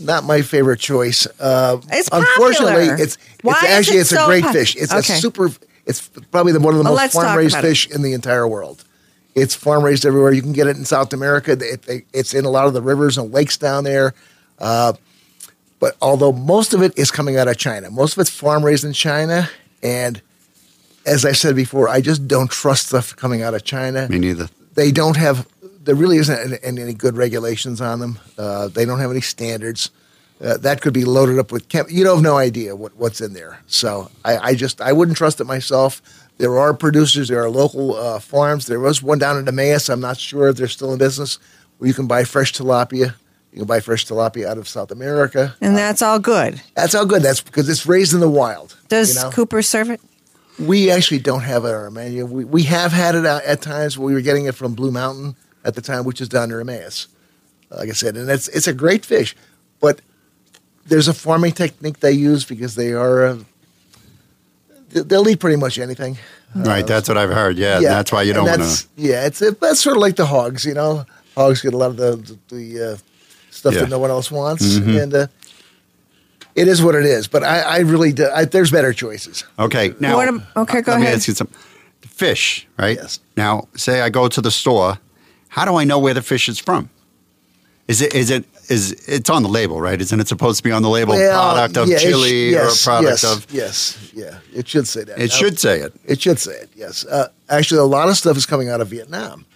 not 0.00 0.24
my 0.24 0.42
favorite 0.42 0.78
choice. 0.80 1.26
Uh, 1.40 1.78
It's 1.90 2.08
unfortunately, 2.12 2.86
popular. 2.88 3.02
it's 3.02 3.18
Why 3.42 3.52
it's 3.54 3.62
is 3.64 3.70
actually 3.78 3.96
it 3.96 4.00
it's 4.02 4.10
so 4.10 4.22
a 4.22 4.26
great 4.26 4.44
pop- 4.44 4.52
fish. 4.54 4.76
It's 4.76 4.92
Okay. 4.94 5.14
a 5.14 5.16
super. 5.16 5.50
It's 5.86 6.08
probably 6.30 6.52
the 6.52 6.60
one 6.60 6.74
of 6.74 6.78
the 6.78 6.84
Well, 6.84 6.94
most 6.94 7.12
farm 7.14 7.36
raised 7.36 7.54
about 7.54 7.64
it. 7.64 7.68
fish 7.68 7.90
in 7.90 8.02
the 8.02 8.12
entire 8.12 8.46
world. 8.46 8.84
It's 9.34 9.54
farm 9.56 9.82
raised 9.84 10.06
everywhere. 10.06 10.32
You 10.32 10.42
can 10.42 10.52
get 10.52 10.68
it 10.68 10.76
in 10.76 10.84
South 10.84 11.12
America. 11.12 11.52
It- 11.52 11.82
it- 11.88 12.04
it's 12.14 12.32
in 12.32 12.44
a 12.44 12.50
lot 12.50 12.66
of 12.68 12.74
the 12.74 12.80
rivers 12.82 13.18
and 13.18 13.32
lakes 13.34 13.56
down 13.56 13.84
there. 13.84 14.14
Uh, 14.60 14.92
but 15.80 15.96
although 16.00 16.32
most 16.32 16.74
of 16.74 16.82
it 16.82 16.96
is 16.98 17.10
coming 17.10 17.36
out 17.36 17.48
of 17.48 17.56
China, 17.56 17.90
most 17.90 18.14
of 18.14 18.20
it's 18.20 18.30
farm 18.30 18.64
raised 18.64 18.84
in 18.84 18.92
China. 18.92 19.48
And 19.82 20.20
as 21.06 21.24
I 21.24 21.32
said 21.32 21.54
before, 21.54 21.88
I 21.88 22.00
just 22.00 22.26
don't 22.26 22.50
trust 22.50 22.88
stuff 22.88 23.14
coming 23.14 23.42
out 23.42 23.54
of 23.54 23.64
China. 23.64 24.08
Me 24.08 24.18
neither. 24.18 24.48
they 24.74 24.90
don't 24.90 25.16
have 25.16 25.46
there 25.88 25.94
really 25.94 26.18
isn't 26.18 26.62
any, 26.62 26.82
any 26.82 26.92
good 26.92 27.16
regulations 27.16 27.80
on 27.80 28.00
them. 28.00 28.18
Uh, 28.36 28.68
they 28.68 28.84
don't 28.84 28.98
have 28.98 29.10
any 29.10 29.22
standards. 29.22 29.90
Uh, 30.38 30.58
that 30.58 30.82
could 30.82 30.92
be 30.92 31.04
loaded 31.04 31.38
up 31.38 31.50
with 31.50 31.66
chem- 31.68 31.86
you 31.88 32.04
don't 32.04 32.16
have 32.16 32.22
no 32.22 32.36
idea 32.36 32.76
what, 32.76 32.94
what's 32.96 33.22
in 33.22 33.32
there. 33.32 33.58
So 33.66 34.10
I, 34.24 34.38
I 34.38 34.54
just 34.54 34.80
i 34.80 34.92
wouldn't 34.92 35.16
trust 35.16 35.40
it 35.40 35.44
myself. 35.44 36.02
There 36.36 36.58
are 36.58 36.74
producers 36.74 37.28
there 37.28 37.42
are 37.42 37.50
local 37.50 37.96
uh, 37.96 38.20
farms. 38.20 38.66
There 38.66 38.78
was 38.78 39.02
one 39.02 39.18
down 39.18 39.38
in 39.38 39.48
Emmaus. 39.48 39.88
I'm 39.88 40.00
not 40.00 40.18
sure 40.18 40.48
if 40.48 40.56
they're 40.56 40.68
still 40.68 40.92
in 40.92 40.98
business 40.98 41.38
where 41.78 41.88
you 41.88 41.94
can 41.94 42.06
buy 42.06 42.24
fresh 42.24 42.52
tilapia 42.52 43.14
you 43.58 43.62
can 43.64 43.66
buy 43.66 43.80
fresh 43.80 44.06
tilapia 44.06 44.46
out 44.46 44.56
of 44.56 44.68
south 44.68 44.92
america 44.92 45.56
And 45.60 45.76
that's 45.76 46.00
all 46.00 46.20
good. 46.20 46.62
that's 46.76 46.94
all 46.94 47.04
good 47.06 47.22
that's 47.22 47.40
because 47.40 47.68
it's 47.68 47.86
raised 47.86 48.14
in 48.14 48.20
the 48.20 48.28
wild 48.30 48.76
Does 48.88 49.16
you 49.16 49.20
know? 49.22 49.30
Cooper 49.32 49.62
serve 49.62 49.90
it? 49.90 50.00
We 50.60 50.92
actually 50.92 51.18
don't 51.18 51.42
have 51.42 51.64
it 51.64 51.68
on 51.68 51.74
our 51.74 51.90
menu. 51.90 52.24
We, 52.24 52.44
we 52.44 52.62
have 52.64 52.92
had 52.92 53.14
it 53.16 53.24
out 53.26 53.42
at 53.44 53.60
times. 53.62 53.96
We 53.98 54.12
were 54.14 54.20
getting 54.20 54.46
it 54.46 54.54
from 54.56 54.74
Blue 54.74 54.90
Mountain 54.90 55.36
at 55.64 55.74
the 55.76 55.80
time, 55.80 56.04
which 56.04 56.20
is 56.20 56.28
down 56.28 56.48
near 56.50 56.60
Emmaus. 56.60 57.06
Like 57.70 57.88
I 57.88 57.92
said, 57.92 58.16
and 58.16 58.28
it's 58.30 58.48
it's 58.48 58.66
a 58.66 58.72
great 58.72 59.04
fish, 59.06 59.36
but 59.80 60.00
there's 60.86 61.06
a 61.06 61.14
farming 61.14 61.52
technique 61.52 62.00
they 62.00 62.10
use 62.12 62.44
because 62.44 62.74
they 62.74 62.92
are 62.92 63.24
uh, 63.26 63.38
they- 64.90 65.02
they'll 65.02 65.28
eat 65.28 65.38
pretty 65.40 65.56
much 65.56 65.78
anything. 65.78 66.18
Right, 66.54 66.86
that's 66.86 67.08
what 67.08 67.18
I've 67.18 67.30
heard. 67.30 67.56
Yeah, 67.58 67.78
that's 67.80 68.10
why 68.10 68.22
you 68.22 68.32
don't 68.32 68.46
want 68.46 68.58
that's- 68.58 68.82
to. 68.84 68.88
Yeah, 68.96 69.26
it's 69.26 69.40
it, 69.42 69.60
that's 69.60 69.80
sort 69.80 69.96
of 69.96 70.00
like 70.02 70.16
the 70.16 70.26
hogs, 70.26 70.64
you 70.64 70.74
know. 70.74 71.04
hogs 71.36 71.60
get 71.60 71.74
a 71.74 71.76
lot 71.76 71.90
of 71.90 71.96
the 71.98 72.16
the, 72.48 72.56
the 72.56 72.92
uh, 72.92 72.96
stuff 73.50 73.74
Yeah. 73.74 73.80
that 73.80 73.88
no 73.90 73.98
one 73.98 74.10
else 74.10 74.30
wants, 74.30 74.76
and 74.76 75.14
uh, 75.14 75.26
it 76.54 76.68
is 76.68 76.82
what 76.82 76.94
it 76.94 77.04
is. 77.04 77.28
But 77.28 77.42
I, 77.44 77.60
I 77.60 77.78
really 77.80 78.12
do, 78.12 78.28
I, 78.34 78.44
there's 78.44 78.70
better 78.70 78.92
choices. 78.92 79.44
Okay, 79.58 79.94
now 80.00 80.16
What 80.16 80.28
am- 80.28 80.42
okay, 80.56 80.82
go 80.82 80.92
let 80.92 81.00
me 81.00 81.06
ahead. 81.06 81.18
ask 81.18 81.28
you 81.28 81.34
something. 81.34 81.56
Fish, 82.02 82.66
right? 82.78 82.96
Yes. 82.96 83.20
Now, 83.36 83.68
say 83.76 84.00
I 84.00 84.08
go 84.10 84.28
to 84.28 84.40
the 84.40 84.50
store. 84.50 84.98
How 85.48 85.64
do 85.64 85.76
I 85.76 85.84
know 85.84 85.98
where 86.00 86.14
the 86.14 86.22
fish 86.22 86.48
is 86.48 86.58
from? 86.58 86.90
Is 87.86 88.02
it 88.02 88.12
is 88.14 88.30
it 88.30 88.44
is 88.68 88.92
it's 89.08 89.30
on 89.30 89.42
the 89.42 89.48
label, 89.48 89.80
right? 89.80 90.00
Isn't 90.00 90.20
it 90.20 90.28
supposed 90.28 90.58
to 90.58 90.62
be 90.64 90.72
on 90.72 90.82
the 90.82 90.90
label 90.90 91.14
Well, 91.14 91.32
product 91.54 91.76
of 91.76 91.88
yeah, 91.88 91.96
it 91.96 92.00
sh- 92.00 92.02
Chile 92.02 92.50
yes, 92.50 92.86
or 92.86 92.90
a 92.90 92.92
product 92.92 93.22
yes, 93.22 93.36
of? 93.36 93.46
yes, 93.54 94.10
yeah, 94.14 94.38
it 94.52 94.68
should 94.68 94.86
say 94.88 95.04
that. 95.04 95.16
It 95.18 95.30
Now, 95.30 95.36
should 95.36 95.58
say 95.58 95.80
it. 95.80 95.94
It 96.04 96.20
should 96.20 96.38
say 96.38 96.52
it. 96.52 96.68
Yes. 96.74 97.06
Uh, 97.06 97.28
actually, 97.48 97.80
a 97.80 97.84
lot 97.84 98.08
of 98.08 98.16
stuff 98.16 98.36
is 98.36 98.46
coming 98.46 98.68
out 98.68 98.80
of 98.80 98.88
Vietnam. 98.88 99.46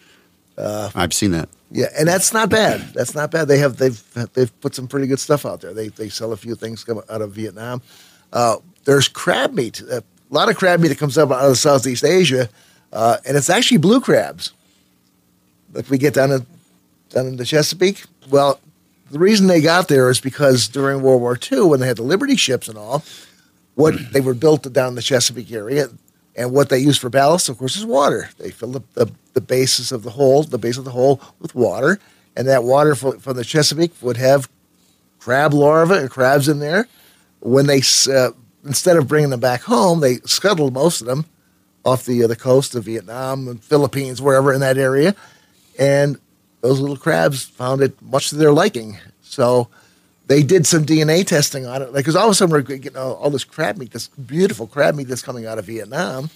I've 0.57 1.13
seen 1.13 1.33
that. 1.33 1.49
Yeah, 1.75 1.87
and 1.99 2.07
that's 2.07 2.35
not 2.35 2.51
bad. 2.51 2.81
That's 2.93 3.15
not 3.15 3.31
bad. 3.31 3.49
They 3.49 3.57
have 3.59 3.79
they've 3.79 4.03
they've 4.35 4.61
put 4.61 4.75
some 4.75 4.87
pretty 4.87 5.07
good 5.07 5.19
stuff 5.19 5.47
out 5.47 5.63
there. 5.63 5.73
They 5.73 5.89
they 5.89 6.11
sell 6.11 6.33
a 6.33 6.37
few 6.37 6.55
things 6.55 6.85
come 6.85 7.01
out 7.09 7.23
of 7.23 7.33
Vietnam. 7.33 7.81
Uh, 8.31 8.57
there's 8.85 9.09
crab 9.09 9.55
meat. 9.55 9.81
A 9.81 10.03
lot 10.29 10.51
of 10.51 10.57
crab 10.57 10.81
meat 10.81 10.89
that 10.89 10.99
comes 10.99 11.17
up 11.17 11.31
out 11.31 11.49
of 11.49 11.57
Southeast 11.57 12.05
Asia, 12.05 12.51
uh, 12.93 13.17
and 13.27 13.39
it's 13.39 13.49
actually 13.49 13.79
blue 13.79 14.03
crabs. 14.03 14.53
If 15.75 15.89
we 15.89 15.97
get 15.97 16.13
down 16.13 16.47
down 17.09 17.27
into 17.27 17.45
Chesapeake, 17.45 18.05
well, 18.29 18.61
the 19.11 19.19
reason 19.19 19.47
they 19.47 19.63
got 19.63 19.89
there 19.89 20.11
is 20.11 20.21
because 20.21 20.69
during 20.69 21.01
World 21.01 21.23
War 21.23 21.39
II, 21.51 21.63
when 21.63 21.81
they 21.81 21.87
had 21.87 21.97
the 21.97 22.03
Liberty 22.03 22.37
ships 22.37 22.69
and 22.69 22.77
all, 22.77 23.03
what 23.77 23.95
they 24.13 24.21
were 24.21 24.35
built 24.35 24.71
down 24.75 24.95
the 24.95 25.03
Chesapeake 25.03 25.51
area, 25.53 25.89
and 26.35 26.53
what 26.53 26.69
they 26.69 26.79
use 26.79 26.99
for 26.99 27.11
ballast, 27.11 27.49
of 27.49 27.59
course, 27.59 27.77
is 27.77 27.85
water. 27.85 28.31
They 28.39 28.51
fill 28.51 28.73
the, 28.73 28.83
the, 28.95 29.13
the 29.35 29.41
basis 29.41 29.93
of 29.93 30.03
the 30.03 30.11
hole, 30.11 30.43
the 30.43 30.59
base 30.59 30.79
of 30.79 30.85
the 30.85 30.91
hole, 30.91 31.21
with 31.41 31.55
water, 31.55 31.99
and 32.37 32.49
that 32.49 32.65
water 32.65 32.95
from, 32.95 33.19
from 33.19 33.37
the 33.37 33.45
Chesapeake 33.45 33.93
would 34.01 34.17
have 34.17 34.49
crab 35.19 35.53
larvae 35.53 35.97
and 35.97 36.11
crabs 36.11 36.49
in 36.49 36.59
there. 36.59 36.89
When 37.41 37.67
they 37.67 37.83
uh, 38.11 38.31
instead 38.65 38.97
of 38.97 39.09
bringing 39.09 39.31
them 39.31 39.41
back 39.41 39.63
home, 39.63 40.01
they 40.01 40.17
scuttled 40.25 40.73
most 40.73 41.01
of 41.01 41.07
them 41.07 41.27
off 41.85 42.05
the 42.05 42.25
uh, 42.25 42.27
the 42.27 42.37
coast 42.37 42.75
of 42.75 42.85
Vietnam 42.85 43.49
and 43.49 43.63
Philippines, 43.63 44.23
wherever 44.23 44.53
in 44.53 44.61
that 44.61 44.79
area, 44.79 45.15
and 45.79 46.19
those 46.61 46.81
little 46.81 46.97
crabs 46.97 47.43
found 47.45 47.83
it 47.83 48.01
much 48.01 48.31
to 48.31 48.37
their 48.37 48.53
liking. 48.53 48.99
So 49.23 49.69
they 50.33 50.43
did 50.43 50.67
some 50.67 50.87
DNA 50.87 51.27
testing 51.27 51.67
on 51.67 51.83
it, 51.83 51.93
like 51.93 52.05
because 52.05 52.17
all 52.17 52.25
of 52.25 52.31
a 52.31 52.35
sudden 52.35 52.55
we're 52.55 52.63
getting 52.63 52.97
all, 52.97 53.17
all 53.17 53.29
this 53.29 53.45
crab 53.45 53.77
meat, 53.77 53.91
this 53.91 54.09
beautiful 54.09 54.67
crab 54.67 54.95
meat 54.95 55.07
that's 55.07 55.21
coming 55.21 55.45
out 55.45 55.59
of 55.59 55.67
Vietnam, 55.67 56.31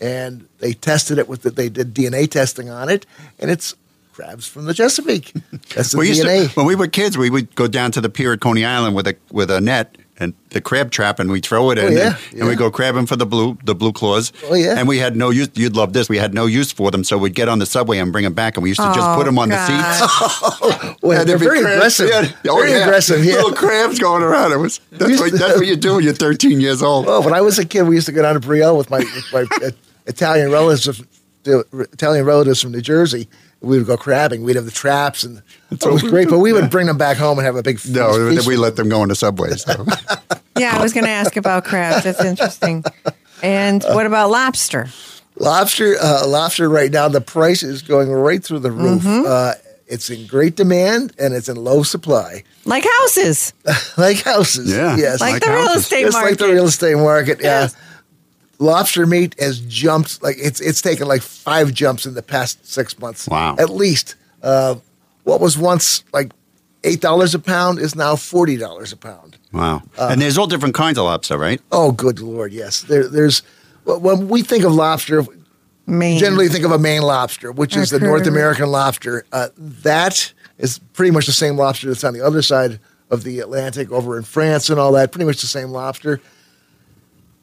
and 0.00 0.48
they 0.58 0.72
tested 0.72 1.18
it 1.18 1.28
with 1.28 1.42
the, 1.42 1.50
they 1.50 1.68
did 1.68 1.94
DNA 1.94 2.28
testing 2.28 2.68
on 2.68 2.88
it, 2.88 3.06
and 3.38 3.48
it's 3.48 3.76
crabs 4.12 4.48
from 4.48 4.64
the 4.64 4.74
Chesapeake. 4.74 5.32
That's 5.72 5.92
the 5.92 5.98
We 5.98 6.10
DNA. 6.10 6.48
to, 6.48 6.54
when 6.54 6.66
we 6.66 6.74
were 6.74 6.88
kids, 6.88 7.16
we 7.16 7.30
would 7.30 7.54
go 7.54 7.68
down 7.68 7.92
to 7.92 8.00
the 8.00 8.10
pier 8.10 8.32
at 8.32 8.40
Coney 8.40 8.64
Island 8.64 8.96
with 8.96 9.06
a 9.06 9.16
with 9.30 9.52
a 9.52 9.60
net 9.60 9.96
and 10.20 10.34
the 10.50 10.60
crab 10.60 10.90
trap, 10.90 11.20
and 11.20 11.30
we 11.30 11.40
throw 11.40 11.70
it 11.70 11.78
oh, 11.78 11.86
in, 11.86 11.92
Oh, 11.92 11.96
yeah, 11.96 12.16
and, 12.32 12.40
and 12.40 12.48
we 12.48 12.56
go 12.56 12.70
crabbing 12.70 13.06
for 13.06 13.16
the 13.16 13.24
blue 13.26 13.56
the 13.64 13.74
blue 13.74 13.92
claws. 13.92 14.32
Oh, 14.44 14.54
yeah. 14.54 14.74
and 14.78 14.88
we 14.88 14.98
had 14.98 15.16
no 15.16 15.30
use. 15.30 15.48
You'd 15.54 15.76
love 15.76 15.92
this. 15.92 16.08
We 16.08 16.18
had 16.18 16.34
no 16.34 16.46
use 16.46 16.72
for 16.72 16.90
them, 16.90 17.04
so 17.04 17.16
we'd 17.18 17.34
get 17.34 17.48
on 17.48 17.58
the 17.58 17.66
subway 17.66 17.98
and 17.98 18.10
bring 18.12 18.24
them 18.24 18.34
back, 18.34 18.56
and 18.56 18.62
we 18.62 18.70
used 18.70 18.80
to 18.80 18.86
just 18.94 19.00
Oh, 19.00 19.14
put 19.16 19.24
them 19.26 19.38
on 19.38 19.48
God. 19.48 19.68
the 19.68 20.08
seats. 20.08 20.94
Well, 21.02 21.24
they're 21.24 21.38
very 21.38 21.60
crabs. 21.60 22.00
aggressive. 22.00 22.08
Yeah. 22.10 22.50
Oh, 22.50 22.56
very 22.56 22.70
yeah. 22.72 22.84
aggressive. 22.84 23.24
Yeah. 23.24 23.34
Little 23.36 23.52
crabs 23.52 23.98
going 23.98 24.22
around. 24.22 24.52
It 24.52 24.56
was 24.58 24.80
that's 24.90 25.20
what, 25.20 25.32
that's 25.32 25.56
what 25.56 25.66
you 25.66 25.76
do 25.76 25.94
when 25.94 26.04
you're 26.04 26.12
13 26.12 26.60
years 26.60 26.82
old. 26.82 27.06
Well, 27.06 27.22
when 27.22 27.32
I 27.34 27.40
was 27.40 27.58
a 27.58 27.64
kid, 27.64 27.82
we 27.82 27.94
used 27.94 28.06
to 28.06 28.12
go 28.12 28.22
down 28.22 28.34
to 28.34 28.40
Brielle 28.40 28.76
with 28.76 28.90
my 28.90 28.98
with 28.98 29.32
my 29.32 29.70
Italian 30.06 30.50
relatives, 30.50 31.02
Italian 31.44 32.24
relatives 32.26 32.60
from 32.62 32.72
New 32.72 32.80
Jersey. 32.80 33.28
We 33.60 33.78
would 33.78 33.86
go 33.86 33.96
crabbing. 33.96 34.44
We'd 34.44 34.56
have 34.56 34.66
the 34.66 34.70
traps, 34.70 35.24
and 35.24 35.42
it 35.70 35.84
was 35.84 36.02
great. 36.02 36.28
But 36.28 36.38
we 36.38 36.52
would 36.52 36.70
bring 36.70 36.86
them 36.86 36.98
back 36.98 37.16
home 37.16 37.38
and 37.38 37.44
have 37.46 37.56
a 37.56 37.62
big 37.62 37.80
no, 37.88 38.30
feast 38.30 38.46
we 38.46 38.56
let 38.56 38.76
them 38.76 38.88
go 38.88 39.00
on 39.00 39.08
the 39.08 39.16
subway. 39.16 39.50
So. 39.56 39.84
Yeah, 40.56 40.76
I 40.76 40.82
was 40.82 40.92
going 40.92 41.04
to 41.04 41.10
ask 41.10 41.36
about 41.36 41.64
crabs. 41.64 42.04
That's 42.04 42.24
interesting. 42.24 42.84
And 43.42 43.82
what 43.84 44.06
about 44.06 44.30
lobster? 44.30 44.88
Lobster, 45.36 45.96
uh, 46.00 46.26
lobster. 46.26 46.68
Right 46.68 46.90
now, 46.90 47.08
the 47.08 47.20
price 47.20 47.62
is 47.62 47.82
going 47.82 48.10
right 48.10 48.42
through 48.42 48.60
the 48.60 48.72
roof. 48.72 49.02
Mm-hmm. 49.02 49.24
Uh, 49.26 49.52
it's 49.88 50.10
in 50.10 50.26
great 50.26 50.54
demand 50.54 51.14
and 51.18 51.32
it's 51.34 51.48
in 51.48 51.56
low 51.56 51.82
supply, 51.82 52.44
Like 52.64 52.84
houses, 53.00 53.54
like 53.96 54.22
houses. 54.22 54.70
Yeah. 54.70 54.96
yes, 54.96 55.20
like, 55.20 55.34
Like 55.34 55.42
the 55.44 55.50
real 55.50 55.68
estate 55.68 56.02
just 56.02 56.12
market. 56.14 56.30
like 56.30 56.38
the 56.38 56.52
real 56.52 56.66
estate 56.66 56.96
market. 56.96 57.38
Yes. 57.42 57.74
Yeah. 58.60 58.66
Lobster 58.66 59.06
meat 59.06 59.34
has 59.38 59.60
jumped 59.60 60.22
like 60.22 60.36
it's 60.38 60.60
it's 60.60 60.82
taken 60.82 61.06
like 61.06 61.22
five 61.22 61.72
jumps 61.72 62.06
in 62.06 62.14
the 62.14 62.22
past 62.22 62.66
six 62.66 62.98
months. 62.98 63.28
Wow. 63.28 63.56
At 63.58 63.70
least. 63.70 64.16
Uh, 64.42 64.76
what 65.24 65.40
was 65.40 65.58
once 65.58 66.04
like 66.12 66.32
eight 66.84 67.00
dollars 67.00 67.34
a 67.34 67.38
pound 67.38 67.78
is 67.78 67.94
now 67.94 68.16
forty 68.16 68.56
dollars 68.56 68.92
a 68.92 68.96
pound. 68.96 69.36
Wow. 69.52 69.82
Uh, 69.98 70.08
and 70.10 70.20
there's 70.20 70.38
all 70.38 70.46
different 70.46 70.74
kinds 70.74 70.98
of 70.98 71.04
lobster, 71.04 71.36
right? 71.38 71.60
Oh, 71.70 71.92
good 71.92 72.20
lord, 72.20 72.52
yes. 72.52 72.82
There, 72.82 73.08
there's 73.08 73.42
when 73.84 74.28
we 74.28 74.42
think 74.42 74.64
of 74.64 74.72
lobster, 74.74 75.24
Maine. 75.86 76.18
generally 76.18 76.48
think 76.48 76.64
of 76.64 76.72
a 76.72 76.78
Maine 76.78 77.02
lobster, 77.02 77.52
which 77.52 77.76
is 77.76 77.90
the 77.90 78.00
North. 78.00 78.26
American 78.26 78.70
lobster. 78.70 79.24
Uh, 79.32 79.48
that 79.56 80.32
is 80.58 80.78
pretty 80.92 81.10
much 81.10 81.26
the 81.26 81.32
same 81.32 81.56
lobster 81.56 81.88
that's 81.88 82.04
on 82.04 82.12
the 82.14 82.20
other 82.20 82.42
side 82.42 82.80
of 83.10 83.24
the 83.24 83.40
Atlantic, 83.40 83.90
over 83.90 84.16
in 84.18 84.22
France 84.24 84.68
and 84.68 84.78
all 84.78 84.92
that. 84.92 85.12
Pretty 85.12 85.24
much 85.24 85.40
the 85.40 85.46
same 85.46 85.70
lobster. 85.70 86.20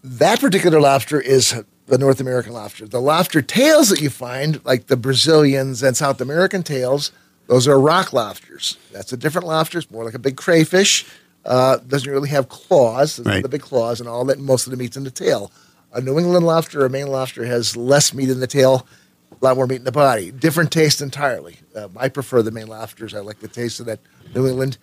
That 0.08 0.40
particular 0.40 0.80
lobster 0.80 1.20
is 1.20 1.64
the 1.88 1.98
North 1.98 2.20
American 2.20 2.54
lobster. 2.54 2.86
The 2.88 3.02
lobster 3.02 3.42
tails 3.42 3.90
that 3.90 4.02
you 4.02 4.12
find, 4.12 4.64
like 4.64 4.86
the 4.86 4.96
Brazilians 4.98 5.82
and 5.82 5.98
South 5.98 6.22
American 6.22 6.62
tails, 6.62 7.12
those 7.48 7.68
are 7.68 7.80
rock 7.80 8.14
lobsters. 8.14 8.78
That's 8.92 9.12
a 9.14 9.18
different 9.18 9.48
lobster. 9.48 9.80
It's 9.80 9.90
more 9.90 10.06
like 10.06 10.14
a 10.14 10.20
big 10.20 10.38
crayfish. 10.38 11.06
Uh, 11.44 11.78
doesn't 11.78 12.12
really 12.12 12.30
have 12.30 12.50
claws, 12.50 13.20
Right. 13.20 13.42
the 13.42 13.50
big 13.50 13.62
claws 13.62 14.00
and 14.00 14.08
all 14.08 14.24
that. 14.26 14.38
Most 14.40 14.68
of 14.68 14.72
the 14.72 14.78
meat's 14.78 14.96
in 14.96 15.04
the 15.06 15.12
tail. 15.12 15.52
A 15.92 16.02
New 16.02 16.20
England 16.20 16.46
lobster 16.46 16.82
or 16.82 16.86
a 16.86 16.90
Maine 16.90 17.08
lobster 17.08 17.44
has 17.46 17.76
less 17.76 18.14
meat 18.14 18.30
in 18.30 18.40
the 18.40 18.48
tail, 18.48 18.86
a 19.32 19.44
lot 19.44 19.56
more 19.56 19.66
meat 19.66 19.78
in 19.78 19.86
the 19.86 19.92
body. 19.92 20.30
Different 20.30 20.72
taste 20.72 21.02
entirely. 21.02 21.58
Um, 21.76 21.92
I 21.98 22.10
prefer 22.10 22.44
the 22.44 22.52
Maine 22.52 22.68
lobsters. 22.68 23.16
I 23.16 23.22
like 23.22 23.40
the 23.40 23.48
taste 23.48 23.80
of 23.80 23.88
that 23.88 24.00
New 24.36 24.48
England. 24.48 24.78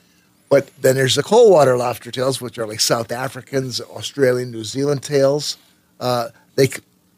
But 0.52 0.71
then 0.82 0.97
there's 0.97 1.14
the 1.14 1.23
cold 1.23 1.50
water 1.50 1.78
lobster 1.78 2.11
tails, 2.11 2.38
which 2.38 2.59
are 2.59 2.66
like 2.66 2.80
South 2.80 3.11
Africans, 3.11 3.80
Australian, 3.80 4.50
New 4.50 4.64
Zealand 4.64 5.02
tails. 5.02 5.56
Uh, 5.99 6.28
they, 6.56 6.68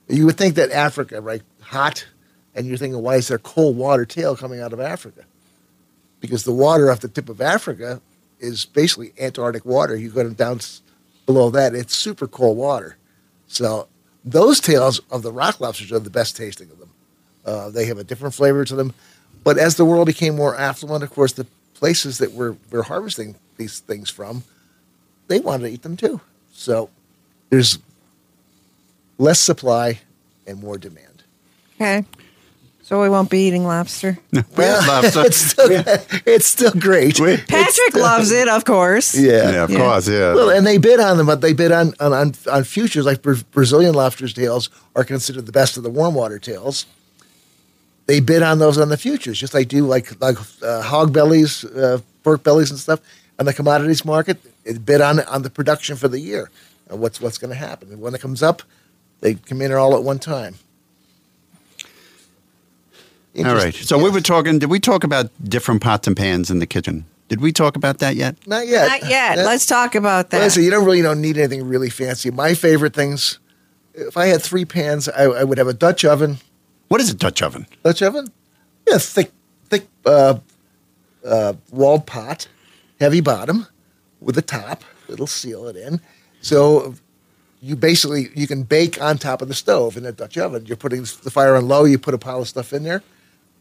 you 0.06 0.24
would 0.26 0.36
think 0.36 0.54
that 0.54 0.70
Africa, 0.70 1.20
right, 1.20 1.42
hot, 1.60 2.06
and 2.54 2.64
you're 2.64 2.76
thinking, 2.76 3.02
why 3.02 3.16
is 3.16 3.26
there 3.26 3.38
cold 3.38 3.76
water 3.76 4.04
tail 4.04 4.36
coming 4.36 4.60
out 4.60 4.72
of 4.72 4.78
Africa? 4.78 5.24
Because 6.20 6.44
the 6.44 6.52
water 6.52 6.92
off 6.92 7.00
the 7.00 7.08
tip 7.08 7.28
of 7.28 7.40
Africa 7.40 8.00
is 8.38 8.66
basically 8.66 9.12
Antarctic 9.18 9.64
water. 9.64 9.96
You 9.96 10.10
go 10.10 10.30
down 10.30 10.60
below 11.26 11.50
that, 11.50 11.74
it's 11.74 11.96
super 11.96 12.28
cold 12.28 12.56
water. 12.56 12.98
So 13.48 13.88
those 14.24 14.60
tails 14.60 15.00
of 15.10 15.22
the 15.22 15.32
rock 15.32 15.58
lobsters 15.58 15.90
are 15.90 15.98
the 15.98 16.08
best 16.08 16.36
tasting 16.36 16.70
of 16.70 16.78
them. 16.78 16.90
Uh, 17.44 17.70
they 17.70 17.86
have 17.86 17.98
a 17.98 18.04
different 18.04 18.36
flavor 18.36 18.64
to 18.64 18.76
them. 18.76 18.94
But 19.42 19.58
as 19.58 19.74
the 19.74 19.84
world 19.84 20.06
became 20.06 20.36
more 20.36 20.56
affluent, 20.56 21.02
of 21.02 21.10
course, 21.10 21.32
the 21.32 21.48
places 21.74 22.18
that 22.18 22.32
we're, 22.32 22.56
we're 22.70 22.82
harvesting 22.82 23.36
these 23.56 23.80
things 23.80 24.10
from, 24.10 24.42
they 25.28 25.40
wanted 25.40 25.64
to 25.68 25.72
eat 25.74 25.82
them 25.82 25.96
too. 25.96 26.20
So 26.52 26.90
there's 27.50 27.78
less 29.18 29.40
supply 29.40 30.00
and 30.46 30.60
more 30.62 30.78
demand. 30.78 31.22
Okay. 31.76 32.04
So 32.82 33.00
we 33.00 33.08
won't 33.08 33.30
be 33.30 33.46
eating 33.46 33.64
lobster. 33.64 34.18
Well, 34.56 34.86
lobster. 34.86 35.24
it's, 35.24 35.36
still, 35.38 35.66
it's 36.26 36.46
still 36.46 36.70
great. 36.72 37.18
We- 37.18 37.32
It's 37.32 37.44
Patrick 37.46 37.90
still- 37.90 38.02
loves 38.02 38.30
it, 38.30 38.46
of 38.48 38.64
course. 38.64 39.14
Yeah. 39.18 39.50
yeah, 39.50 39.64
of 39.64 39.70
Yeah. 39.70 39.78
course, 39.78 40.06
yeah. 40.08 40.34
Well, 40.34 40.50
and 40.50 40.66
they 40.66 40.76
bid 40.78 41.00
on 41.00 41.16
them, 41.16 41.26
but 41.26 41.40
they 41.40 41.54
bid 41.54 41.72
on 41.72 41.94
on, 41.98 42.12
on, 42.12 42.34
on 42.52 42.64
futures 42.64 43.06
like 43.06 43.22
Bra- 43.22 43.36
Brazilian 43.52 43.94
lobster's 43.94 44.34
tails 44.34 44.68
are 44.94 45.02
considered 45.04 45.46
the 45.46 45.52
best 45.52 45.76
of 45.76 45.82
the 45.82 45.90
warm 45.90 46.14
water 46.14 46.38
tails. 46.38 46.84
They 48.06 48.20
bid 48.20 48.42
on 48.42 48.58
those 48.58 48.76
on 48.76 48.90
the 48.90 48.96
futures, 48.96 49.38
just 49.38 49.54
like 49.54 49.68
do 49.68 49.86
like 49.86 50.20
like 50.20 50.36
uh, 50.62 50.82
hog 50.82 51.12
bellies, 51.12 51.64
uh, 51.64 52.00
pork 52.22 52.42
bellies, 52.42 52.70
and 52.70 52.78
stuff 52.78 53.00
on 53.38 53.46
the 53.46 53.54
commodities 53.54 54.04
market. 54.04 54.38
It 54.64 54.84
bid 54.84 55.00
on 55.00 55.20
on 55.20 55.42
the 55.42 55.50
production 55.50 55.96
for 55.96 56.08
the 56.08 56.20
year 56.20 56.50
and 56.88 57.00
what's 57.00 57.20
what's 57.20 57.38
going 57.38 57.50
to 57.50 57.56
happen. 57.56 57.90
And 57.90 58.00
when 58.00 58.14
it 58.14 58.20
comes 58.20 58.42
up, 58.42 58.62
they 59.20 59.34
come 59.34 59.62
in 59.62 59.72
all 59.72 59.96
at 59.96 60.02
one 60.02 60.18
time. 60.18 60.56
All 63.36 63.44
right. 63.44 63.66
Interesting. 63.66 63.86
So 63.86 63.98
we 64.02 64.10
were 64.10 64.20
talking. 64.20 64.58
Did 64.58 64.70
we 64.70 64.78
talk 64.78 65.02
about 65.02 65.30
different 65.42 65.82
pots 65.82 66.06
and 66.06 66.16
pans 66.16 66.50
in 66.50 66.60
the 66.60 66.66
kitchen? 66.66 67.04
Did 67.28 67.40
we 67.40 67.52
talk 67.52 67.74
about 67.74 67.98
that 67.98 68.16
yet? 68.16 68.36
not 68.46 68.66
yet. 68.66 68.86
Not 68.86 69.08
yet. 69.08 69.38
Yeah. 69.38 69.44
Let's 69.44 69.66
talk 69.66 69.94
about 69.94 70.30
that. 70.30 70.40
Listen, 70.40 70.62
you 70.62 70.70
don't 70.70 70.84
really 70.84 71.02
don't 71.02 71.20
need 71.20 71.38
anything 71.38 71.66
really 71.66 71.90
fancy. 71.90 72.30
My 72.30 72.54
favorite 72.54 72.94
things, 72.94 73.38
if 73.94 74.16
I 74.16 74.26
had 74.26 74.42
three 74.42 74.64
pans, 74.64 75.08
I, 75.08 75.24
I 75.24 75.44
would 75.44 75.58
have 75.58 75.66
a 75.66 75.72
Dutch 75.72 76.04
oven. 76.04 76.38
What 76.88 77.00
is 77.00 77.10
a 77.10 77.14
Dutch 77.14 77.42
oven? 77.42 77.66
Dutch 77.82 78.02
oven, 78.02 78.28
yeah, 78.88 78.98
thick, 78.98 79.32
thick 79.68 79.86
uh, 80.06 80.38
uh, 81.24 81.54
walled 81.70 82.06
pot, 82.06 82.48
heavy 83.00 83.20
bottom, 83.20 83.66
with 84.20 84.36
a 84.38 84.42
top. 84.42 84.84
It'll 85.08 85.26
seal 85.26 85.66
it 85.68 85.76
in. 85.76 86.00
So 86.40 86.94
you 87.60 87.74
basically 87.76 88.28
you 88.34 88.46
can 88.46 88.62
bake 88.62 89.00
on 89.00 89.18
top 89.18 89.42
of 89.42 89.48
the 89.48 89.54
stove 89.54 89.96
in 89.96 90.04
a 90.04 90.12
Dutch 90.12 90.36
oven. 90.38 90.66
You're 90.66 90.76
putting 90.76 91.00
the 91.02 91.30
fire 91.30 91.56
on 91.56 91.66
low. 91.68 91.84
You 91.84 91.98
put 91.98 92.14
a 92.14 92.18
pile 92.18 92.40
of 92.42 92.48
stuff 92.48 92.72
in 92.72 92.84
there. 92.84 93.02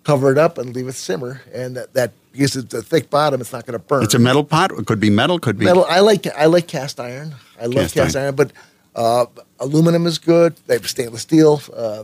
cover 0.03 0.32
it 0.32 0.38
up 0.38 0.58
and 0.58 0.75
leave 0.75 0.88
it 0.89 0.94
simmer. 0.94 1.42
And 1.53 1.77
that, 1.77 1.94
that 1.94 2.12
because 2.34 2.56
it's 2.56 2.74
a 2.74 2.82
thick 2.82 3.10
bottom, 3.10 3.39
it's 3.42 3.53
not 3.53 3.65
going 3.65 3.80
to 3.80 3.80
burn. 3.80 4.03
It's 4.03 4.13
a 4.13 4.20
metal 4.20 4.44
pot. 4.44 4.72
It 4.72 4.86
could 4.86 5.00
be 5.00 5.10
metal. 5.10 5.39
Could 5.39 5.58
be 5.58 5.65
metal. 5.65 5.86
I 5.88 6.00
like 6.01 6.27
I 6.36 6.46
like 6.46 6.68
cast 6.68 7.00
iron. 7.00 7.36
I 7.60 7.65
love 7.65 7.75
Cast 7.75 7.94
cast, 7.94 8.15
iron. 8.18 8.25
iron. 8.25 8.36
but 8.36 8.51
uh, 8.96 9.25
aluminum 9.60 10.06
is 10.06 10.18
good. 10.18 10.56
They 10.68 10.75
have 10.75 10.89
stainless 10.89 11.22
steel. 11.22 11.62
Uh, 11.74 12.03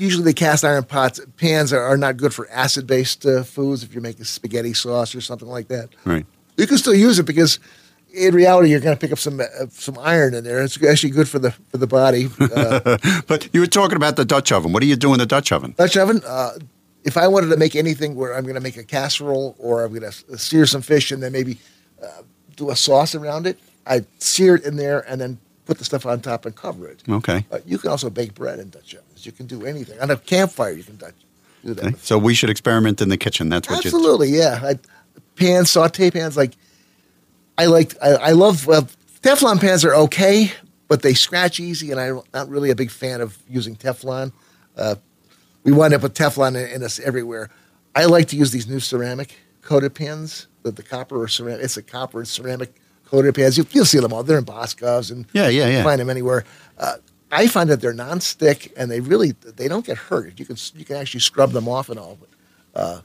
usually, 0.00 0.24
the 0.24 0.34
cast 0.34 0.64
iron 0.64 0.84
pots 0.84 1.20
pans 1.36 1.72
are, 1.72 1.82
are 1.82 1.96
not 1.96 2.16
good 2.16 2.32
for 2.34 2.48
acid 2.50 2.86
based 2.86 3.24
uh, 3.26 3.42
foods. 3.42 3.82
If 3.82 3.92
you're 3.92 4.02
making 4.02 4.24
spaghetti 4.24 4.72
sauce 4.74 5.14
or 5.14 5.20
something 5.20 5.48
like 5.48 5.68
that, 5.68 5.90
Right. 6.04 6.26
you 6.56 6.66
can 6.66 6.78
still 6.78 6.94
use 6.94 7.18
it 7.18 7.24
because 7.26 7.58
in 8.12 8.34
reality, 8.34 8.70
you're 8.70 8.80
going 8.80 8.96
to 8.96 9.00
pick 9.00 9.12
up 9.12 9.18
some 9.18 9.40
uh, 9.40 9.44
some 9.70 9.96
iron 10.00 10.34
in 10.34 10.42
there. 10.44 10.62
It's 10.62 10.82
actually 10.82 11.10
good 11.10 11.28
for 11.28 11.38
the 11.38 11.52
for 11.70 11.78
the 11.78 11.86
body. 11.86 12.28
Uh, 12.40 12.98
But 13.26 13.48
you 13.52 13.60
were 13.60 13.66
talking 13.68 13.96
about 13.96 14.16
the 14.16 14.24
Dutch 14.24 14.50
oven. 14.52 14.72
What 14.72 14.80
do 14.80 14.86
you 14.88 14.96
do 14.96 15.12
in 15.12 15.18
the 15.18 15.26
Dutch 15.26 15.52
oven? 15.52 15.74
Dutch 15.76 15.96
oven. 15.96 16.20
Uh, 16.26 16.52
if 17.04 17.16
I 17.16 17.28
wanted 17.28 17.48
to 17.48 17.56
make 17.56 17.76
anything 17.76 18.14
where 18.16 18.34
I'm 18.36 18.42
going 18.42 18.56
to 18.56 18.60
make 18.60 18.76
a 18.76 18.84
casserole 18.84 19.54
or 19.58 19.84
I'm 19.84 19.90
going 19.94 20.10
to 20.10 20.38
sear 20.38 20.66
some 20.66 20.82
fish 20.82 21.12
and 21.12 21.22
then 21.22 21.32
maybe 21.32 21.58
uh, 22.02 22.22
do 22.56 22.70
a 22.70 22.76
sauce 22.76 23.14
around 23.14 23.46
it, 23.46 23.58
I 23.86 24.04
sear 24.18 24.56
it 24.56 24.64
in 24.64 24.76
there 24.76 25.00
and 25.08 25.20
then 25.20 25.38
put 25.64 25.78
the 25.78 25.84
stuff 25.84 26.04
on 26.04 26.20
top 26.20 26.44
and 26.44 26.54
cover 26.54 26.88
it. 26.88 27.02
Okay. 27.08 27.46
Uh, 27.50 27.60
you 27.64 27.78
can 27.78 27.90
also 27.90 28.10
bake 28.10 28.34
bread 28.34 28.58
in 28.58 28.68
Dutch 28.70 28.94
You 29.26 29.32
can 29.32 29.46
do 29.46 29.64
anything 29.64 30.00
on 30.00 30.10
a 30.10 30.16
campfire. 30.16 30.72
You 30.72 30.82
can 30.84 30.96
do 30.96 31.74
that. 31.74 31.84
Okay. 31.84 31.96
So 32.00 32.18
we 32.18 32.34
should 32.34 32.50
experiment 32.50 33.00
in 33.00 33.08
the 33.08 33.16
kitchen. 33.16 33.48
That's 33.48 33.68
what 33.68 33.84
you. 33.84 33.88
Absolutely, 33.88 34.28
yeah. 34.30 34.60
I, 34.62 34.78
pans, 35.36 35.70
saute 35.70 36.10
pans, 36.10 36.36
like 36.36 36.52
I 37.58 37.66
like. 37.66 37.94
I, 38.02 38.08
I 38.14 38.30
love 38.32 38.66
well, 38.66 38.88
Teflon 39.22 39.60
pans 39.60 39.84
are 39.84 39.94
okay, 39.94 40.52
but 40.88 41.02
they 41.02 41.14
scratch 41.14 41.60
easy, 41.60 41.90
and 41.90 42.00
I'm 42.00 42.20
not 42.32 42.48
really 42.48 42.70
a 42.70 42.74
big 42.76 42.90
fan 42.90 43.20
of 43.20 43.36
using 43.48 43.76
Teflon. 43.76 44.32
Uh, 44.76 44.94
we 45.64 45.72
wind 45.72 45.92
up 45.92 46.02
with 46.02 46.14
Teflon 46.14 46.56
in, 46.56 46.70
in 46.76 46.82
us 46.82 46.98
everywhere. 47.00 47.50
I 47.94 48.06
like 48.06 48.28
to 48.28 48.36
use 48.36 48.52
these 48.52 48.66
new 48.68 48.80
ceramic 48.80 49.34
coated 49.62 49.94
pans, 49.94 50.46
the, 50.62 50.70
the 50.70 50.82
copper 50.82 51.20
or 51.20 51.28
ceramic. 51.28 51.62
It's 51.64 51.76
a 51.76 51.82
copper 51.82 52.20
and 52.20 52.28
ceramic 52.28 52.72
coated 53.04 53.34
pans. 53.34 53.58
You, 53.58 53.66
you'll 53.72 53.84
see 53.84 53.98
them 53.98 54.12
all. 54.12 54.22
They're 54.22 54.38
in 54.38 54.44
Boscov's 54.44 55.10
and 55.10 55.26
Yeah, 55.32 55.48
yeah, 55.48 55.68
yeah. 55.68 55.82
find 55.82 56.00
them 56.00 56.08
anywhere. 56.08 56.44
Uh, 56.78 56.94
I 57.30 57.46
find 57.46 57.70
that 57.70 57.80
they're 57.80 57.92
non-stick 57.92 58.72
and 58.76 58.90
they 58.90 59.00
really 59.00 59.32
they 59.32 59.68
don't 59.68 59.84
get 59.84 59.96
hurt. 59.96 60.38
You 60.38 60.46
can 60.46 60.56
you 60.74 60.84
can 60.84 60.96
actually 60.96 61.20
scrub 61.20 61.52
them 61.52 61.68
off 61.68 61.88
and 61.88 61.98
all. 61.98 62.18
But 62.20 62.80
uh, 62.80 63.00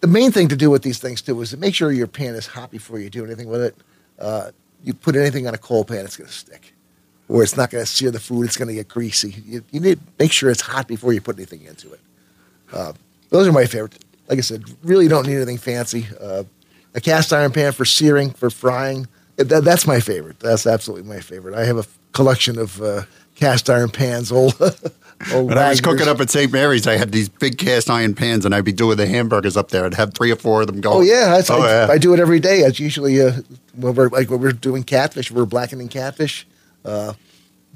the 0.00 0.06
main 0.06 0.32
thing 0.32 0.48
to 0.48 0.56
do 0.56 0.70
with 0.70 0.82
these 0.82 0.98
things 0.98 1.22
too 1.22 1.40
is 1.40 1.50
to 1.50 1.56
make 1.56 1.74
sure 1.74 1.92
your 1.92 2.06
pan 2.06 2.34
is 2.34 2.46
hot 2.46 2.70
before 2.70 2.98
you 2.98 3.10
do 3.10 3.24
anything 3.24 3.48
with 3.48 3.62
it. 3.62 3.76
Uh, 4.18 4.50
you 4.82 4.94
put 4.94 5.16
anything 5.16 5.46
on 5.46 5.54
a 5.54 5.58
coal 5.58 5.84
pan, 5.84 6.04
it's 6.04 6.16
going 6.16 6.28
to 6.28 6.32
stick, 6.34 6.74
or 7.28 7.42
it's 7.42 7.56
not 7.56 7.70
going 7.70 7.82
to 7.82 7.90
sear 7.90 8.10
the 8.10 8.20
food. 8.20 8.44
It's 8.44 8.56
going 8.56 8.68
to 8.68 8.74
get 8.74 8.86
greasy. 8.86 9.42
You, 9.46 9.64
you 9.70 9.80
need 9.80 9.98
to 9.98 10.04
make 10.18 10.30
sure 10.30 10.50
it's 10.50 10.60
hot 10.60 10.86
before 10.86 11.12
you 11.12 11.20
put 11.20 11.36
anything 11.36 11.62
into 11.62 11.92
it. 11.92 12.00
Uh, 12.72 12.92
those 13.30 13.48
are 13.48 13.52
my 13.52 13.64
favorite. 13.64 14.04
Like 14.28 14.38
I 14.38 14.42
said, 14.42 14.64
really 14.82 15.08
don't 15.08 15.26
need 15.26 15.36
anything 15.36 15.58
fancy. 15.58 16.06
Uh, 16.20 16.44
a 16.94 17.00
cast 17.00 17.32
iron 17.32 17.50
pan 17.50 17.72
for 17.72 17.84
searing, 17.84 18.30
for 18.30 18.50
frying. 18.50 19.08
That, 19.36 19.64
that's 19.64 19.86
my 19.86 20.00
favorite. 20.00 20.38
That's 20.38 20.66
absolutely 20.66 21.08
my 21.08 21.20
favorite. 21.20 21.54
I 21.54 21.64
have 21.64 21.78
a 21.78 21.84
collection 22.12 22.58
of 22.58 22.80
uh, 22.80 23.02
cast 23.34 23.68
iron 23.70 23.90
pans, 23.90 24.32
old. 24.32 24.54
old 24.60 24.80
When 25.48 25.56
I 25.56 25.70
was 25.70 25.80
cooking 25.80 26.08
up 26.08 26.20
at 26.20 26.28
St. 26.28 26.52
Mary's, 26.52 26.86
I 26.86 26.96
had 26.96 27.12
these 27.12 27.28
big 27.28 27.56
cast 27.56 27.88
iron 27.88 28.14
pans, 28.14 28.44
and 28.44 28.54
I'd 28.54 28.64
be 28.64 28.72
doing 28.72 28.96
the 28.96 29.06
hamburgers 29.06 29.56
up 29.56 29.70
there. 29.70 29.86
I'd 29.86 29.94
have 29.94 30.12
three 30.12 30.30
or 30.30 30.36
four 30.36 30.62
of 30.62 30.66
them 30.66 30.80
going. 30.80 30.96
Oh 30.98 31.00
yeah, 31.00 31.36
I, 31.38 31.52
oh, 31.52 31.62
I, 31.62 31.66
yeah. 31.66 31.86
I 31.90 31.98
do 31.98 32.12
it 32.12 32.20
every 32.20 32.40
day. 32.40 32.58
It's 32.60 32.78
usually 32.78 33.22
uh, 33.22 33.32
when 33.74 33.94
we're 33.94 34.08
like 34.08 34.28
when 34.28 34.40
we're 34.40 34.52
doing 34.52 34.82
catfish, 34.82 35.30
we're 35.30 35.46
blackening 35.46 35.88
catfish. 35.88 36.46
Uh, 36.84 37.14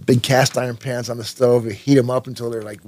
big 0.05 0.23
cast 0.23 0.59
iron 0.59 0.77
pans 0.77 1.09
on 1.09 1.17
the 1.17 1.25
stove. 1.25 1.65
You 1.65 1.71
heat 1.71 1.95
them 1.95 2.11
up 2.11 2.27
until 2.27 2.51
they're 2.51 2.63
like 2.63 2.81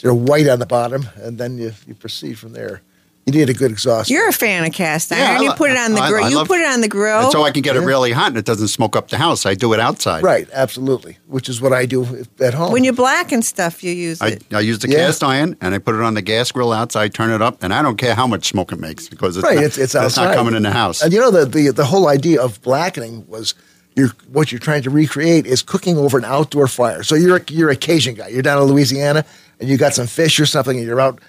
they're 0.00 0.12
white 0.12 0.48
on 0.48 0.58
the 0.58 0.66
bottom, 0.66 1.08
and 1.16 1.38
then 1.38 1.56
you, 1.56 1.72
you 1.86 1.94
proceed 1.94 2.38
from 2.38 2.52
there. 2.52 2.82
You 3.26 3.32
need 3.32 3.48
a 3.48 3.54
good 3.54 3.70
exhaust. 3.70 4.10
You're 4.10 4.28
a 4.28 4.32
fan 4.34 4.66
of 4.66 4.72
cast 4.74 5.10
Yeah, 5.10 5.30
iron. 5.30 5.40
I 5.40 5.42
you 5.44 5.52
put 5.54 5.70
it 5.70 5.78
on 5.78 5.92
the 5.94 6.00
grill. 6.02 6.28
You 6.28 6.36
love- 6.36 6.46
put 6.46 6.60
it 6.60 6.66
on 6.66 6.82
the 6.82 6.88
grill. 6.88 7.20
And 7.20 7.32
so 7.32 7.42
I 7.42 7.52
can 7.52 7.62
get 7.62 7.74
it 7.74 7.80
really 7.80 8.12
hot 8.12 8.28
and 8.28 8.36
it 8.36 8.44
doesn't 8.44 8.68
smoke 8.68 8.96
up 8.96 9.08
the 9.08 9.16
house. 9.16 9.46
I 9.46 9.54
do 9.54 9.72
it 9.72 9.80
outside. 9.80 10.22
right, 10.22 10.46
absolutely, 10.52 11.16
which 11.26 11.48
is 11.48 11.58
what 11.60 11.72
I 11.72 11.86
do 11.86 12.26
at 12.40 12.52
home. 12.52 12.70
when 12.72 12.84
you 12.84 12.92
blacken 12.92 13.40
stuff, 13.40 13.82
you 13.82 13.92
use 13.92 14.20
I, 14.20 14.28
it. 14.28 14.44
I 14.52 14.60
use 14.60 14.80
the 14.80 14.90
Yeah. 14.90 15.06
cast 15.06 15.24
iron 15.24 15.56
and 15.62 15.74
I 15.74 15.78
put 15.78 15.94
it 15.94 16.02
on 16.02 16.12
the 16.12 16.20
gas 16.22 16.52
grill 16.52 16.70
outside, 16.72 17.14
turn 17.14 17.30
it 17.30 17.40
up, 17.40 17.62
and 17.62 17.72
I 17.72 17.80
don't 17.80 17.96
care 17.96 18.14
how 18.14 18.26
much 18.26 18.46
smoke 18.46 18.72
it 18.72 18.78
makes 18.78 19.08
because 19.08 19.38
it's, 19.38 19.44
right, 19.44 19.56
not, 19.56 19.64
it's 19.64 19.78
it's 19.78 19.94
that's 19.94 20.16
not 20.18 20.34
coming 20.34 20.54
in 20.54 20.62
the 20.62 20.70
house. 20.72 21.00
And 21.00 21.10
you 21.12 21.20
know 21.20 21.30
the 21.30 21.46
the, 21.46 21.70
the 21.70 21.86
whole 21.86 22.08
idea 22.08 22.42
of 22.42 22.60
blackening 22.62 23.24
was. 23.26 23.54
You're, 23.96 24.08
what 24.32 24.50
you're 24.50 24.58
trying 24.58 24.82
to 24.82 24.90
recreate 24.90 25.46
is 25.46 25.62
cooking 25.62 25.96
over 25.98 26.18
an 26.18 26.24
outdoor 26.24 26.66
fire. 26.66 27.04
So 27.04 27.14
you're 27.14 27.36
a, 27.36 27.40
you're 27.48 27.70
a 27.70 27.76
Cajun 27.76 28.16
guy. 28.16 28.26
You're 28.26 28.42
down 28.42 28.60
in 28.60 28.66
Louisiana 28.66 29.24
and 29.60 29.68
you 29.68 29.76
got 29.76 29.94
some 29.94 30.08
fish 30.08 30.40
or 30.40 30.46
something, 30.46 30.76
and 30.76 30.84
you're 30.84 31.00
out. 31.00 31.20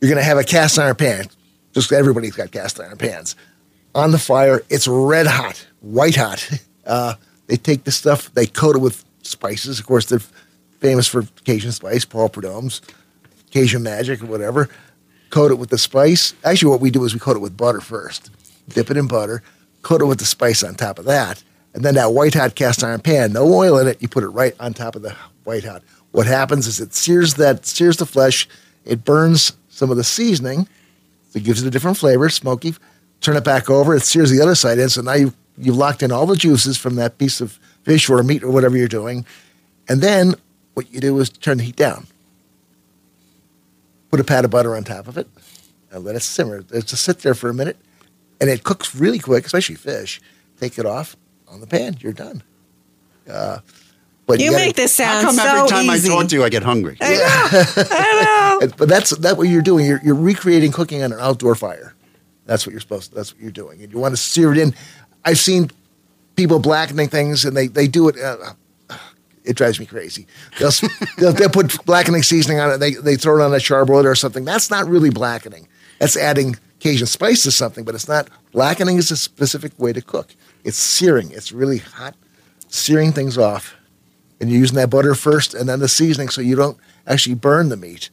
You're 0.00 0.10
going 0.10 0.22
to 0.22 0.24
have 0.24 0.38
a 0.38 0.44
cast 0.44 0.78
iron 0.78 0.96
pan. 0.96 1.26
Just 1.72 1.92
everybody's 1.92 2.34
got 2.34 2.50
cast 2.50 2.80
iron 2.80 2.96
pans 2.96 3.36
on 3.94 4.10
the 4.10 4.18
fire. 4.18 4.62
It's 4.70 4.86
red 4.88 5.26
hot, 5.26 5.66
white 5.80 6.16
hot. 6.16 6.48
Uh, 6.86 7.12
they 7.48 7.58
take 7.58 7.84
the 7.84 7.90
stuff, 7.90 8.32
they 8.32 8.46
coat 8.46 8.74
it 8.74 8.78
with 8.78 9.04
spices. 9.22 9.78
Of 9.78 9.86
course, 9.86 10.06
they're 10.06 10.22
famous 10.80 11.06
for 11.06 11.24
Cajun 11.44 11.70
spice, 11.72 12.06
Paul 12.06 12.30
Prudhomme's 12.30 12.80
Cajun 13.50 13.82
magic 13.82 14.22
or 14.22 14.26
whatever. 14.26 14.70
Coat 15.28 15.50
it 15.50 15.58
with 15.58 15.68
the 15.68 15.76
spice. 15.76 16.32
Actually, 16.44 16.70
what 16.70 16.80
we 16.80 16.90
do 16.90 17.04
is 17.04 17.12
we 17.12 17.20
coat 17.20 17.36
it 17.36 17.40
with 17.40 17.58
butter 17.58 17.82
first. 17.82 18.30
Dip 18.70 18.90
it 18.90 18.96
in 18.96 19.06
butter, 19.06 19.42
coat 19.82 20.00
it 20.00 20.06
with 20.06 20.18
the 20.18 20.24
spice 20.24 20.62
on 20.62 20.76
top 20.76 20.98
of 20.98 21.04
that, 21.04 21.44
and 21.74 21.84
then 21.84 21.94
that 21.96 22.14
white 22.14 22.32
hot 22.32 22.54
cast 22.54 22.82
iron 22.82 23.00
pan, 23.00 23.34
no 23.34 23.44
oil 23.52 23.76
in 23.76 23.86
it. 23.86 24.00
You 24.00 24.08
put 24.08 24.24
it 24.24 24.28
right 24.28 24.54
on 24.58 24.72
top 24.72 24.96
of 24.96 25.02
the 25.02 25.14
white 25.44 25.64
hot. 25.64 25.82
What 26.12 26.26
happens 26.26 26.66
is 26.66 26.80
it 26.80 26.94
sears 26.94 27.34
that 27.34 27.66
sears 27.66 27.98
the 27.98 28.06
flesh. 28.06 28.48
It 28.86 29.04
burns 29.04 29.52
some 29.78 29.92
of 29.92 29.96
the 29.96 30.04
seasoning. 30.04 30.68
It 31.34 31.44
gives 31.44 31.62
it 31.62 31.68
a 31.68 31.70
different 31.70 31.96
flavor, 31.96 32.28
smoky. 32.28 32.74
Turn 33.20 33.36
it 33.36 33.44
back 33.44 33.70
over. 33.70 33.94
It 33.94 34.02
sears 34.02 34.30
the 34.30 34.40
other 34.40 34.56
side 34.56 34.78
in. 34.78 34.88
So 34.88 35.02
now 35.02 35.14
you 35.14 35.32
you've 35.56 35.76
locked 35.76 36.02
in 36.02 36.10
all 36.10 36.26
the 36.26 36.36
juices 36.36 36.76
from 36.76 36.96
that 36.96 37.18
piece 37.18 37.40
of 37.40 37.58
fish 37.84 38.10
or 38.10 38.22
meat 38.22 38.42
or 38.42 38.50
whatever 38.50 38.76
you're 38.76 38.88
doing. 38.88 39.24
And 39.88 40.00
then 40.00 40.34
what 40.74 40.92
you 40.92 41.00
do 41.00 41.18
is 41.20 41.30
turn 41.30 41.58
the 41.58 41.64
heat 41.64 41.76
down. 41.76 42.06
Put 44.10 44.20
a 44.20 44.24
pat 44.24 44.44
of 44.44 44.50
butter 44.50 44.74
on 44.74 44.84
top 44.84 45.06
of 45.06 45.16
it 45.16 45.28
and 45.90 46.04
let 46.04 46.16
it 46.16 46.20
simmer. 46.20 46.62
Just 46.62 47.04
sit 47.04 47.20
there 47.20 47.34
for 47.34 47.48
a 47.48 47.54
minute, 47.54 47.76
and 48.40 48.50
it 48.50 48.64
cooks 48.64 48.94
really 48.94 49.18
quick, 49.18 49.46
especially 49.46 49.74
fish. 49.76 50.20
Take 50.60 50.78
it 50.78 50.86
off 50.86 51.16
on 51.46 51.60
the 51.60 51.66
pan. 51.66 51.96
You're 52.00 52.12
done. 52.12 52.42
Uh, 53.30 53.58
but 54.28 54.38
You 54.38 54.52
gotta- 54.52 54.64
make 54.64 54.76
this 54.76 54.96
how 54.98 55.20
sound 55.22 55.26
come 55.26 55.34
so 55.36 55.42
every 55.56 55.68
time 55.68 55.84
easy. 55.96 56.08
I 56.08 56.14
talk 56.14 56.28
to 56.28 56.36
you, 56.36 56.44
I 56.44 56.48
get 56.48 56.62
hungry? 56.62 56.96
And- 57.00 58.72
But 58.76 58.88
that's 58.88 59.10
that 59.10 59.36
what 59.36 59.48
you're 59.48 59.62
doing. 59.62 59.86
You're, 59.86 60.00
you're 60.04 60.14
recreating 60.14 60.70
cooking 60.72 61.02
on 61.02 61.12
an 61.12 61.18
outdoor 61.20 61.54
fire. 61.54 61.94
That's 62.46 62.66
what 62.66 62.72
you're 62.72 62.80
supposed. 62.80 63.10
To, 63.10 63.16
that's 63.16 63.32
what 63.32 63.42
you're 63.42 63.50
doing, 63.52 63.82
and 63.82 63.92
you 63.92 63.98
want 63.98 64.12
to 64.14 64.16
sear 64.20 64.52
it 64.52 64.58
in. 64.58 64.74
I've 65.24 65.38
seen 65.38 65.70
people 66.36 66.58
blackening 66.58 67.08
things, 67.08 67.44
and 67.44 67.56
they 67.56 67.66
they 67.68 67.86
do 67.86 68.08
it. 68.08 68.16
Uh, 68.18 68.52
it 69.44 69.54
drives 69.56 69.78
me 69.80 69.86
crazy. 69.86 70.26
They'll, 70.58 70.70
they'll 71.18 71.32
they'll 71.32 71.48
put 71.50 71.84
blackening 71.86 72.22
seasoning 72.22 72.58
on 72.60 72.70
it. 72.72 72.78
They 72.78 72.94
they 72.94 73.16
throw 73.16 73.40
it 73.40 73.44
on 73.44 73.52
a 73.52 73.56
charbroiler 73.58 74.06
or 74.06 74.14
something. 74.14 74.44
That's 74.44 74.70
not 74.70 74.86
really 74.88 75.10
blackening. 75.10 75.68
That's 76.00 76.16
adding 76.16 76.56
Cajun 76.80 77.06
spice 77.06 77.42
to 77.44 77.50
something, 77.52 77.84
but 77.84 77.94
it's 77.94 78.08
not. 78.08 78.28
Blackening 78.52 78.96
is 78.96 79.10
a 79.10 79.16
specific 79.16 79.72
way 79.78 79.92
to 79.92 80.00
cook. 80.02 80.34
It's 80.64 80.76
searing. 80.78 81.30
It's 81.30 81.52
really 81.52 81.78
hot, 81.78 82.14
searing 82.68 83.12
things 83.12 83.38
off, 83.38 83.76
and 84.40 84.50
you're 84.50 84.60
using 84.60 84.76
that 84.76 84.90
butter 84.90 85.14
first, 85.14 85.54
and 85.54 85.68
then 85.68 85.80
the 85.80 85.88
seasoning, 85.88 86.28
so 86.28 86.40
you 86.40 86.56
don't 86.56 86.78
actually 87.06 87.34
burn 87.34 87.68
the 87.68 87.76
meat. 87.76 88.10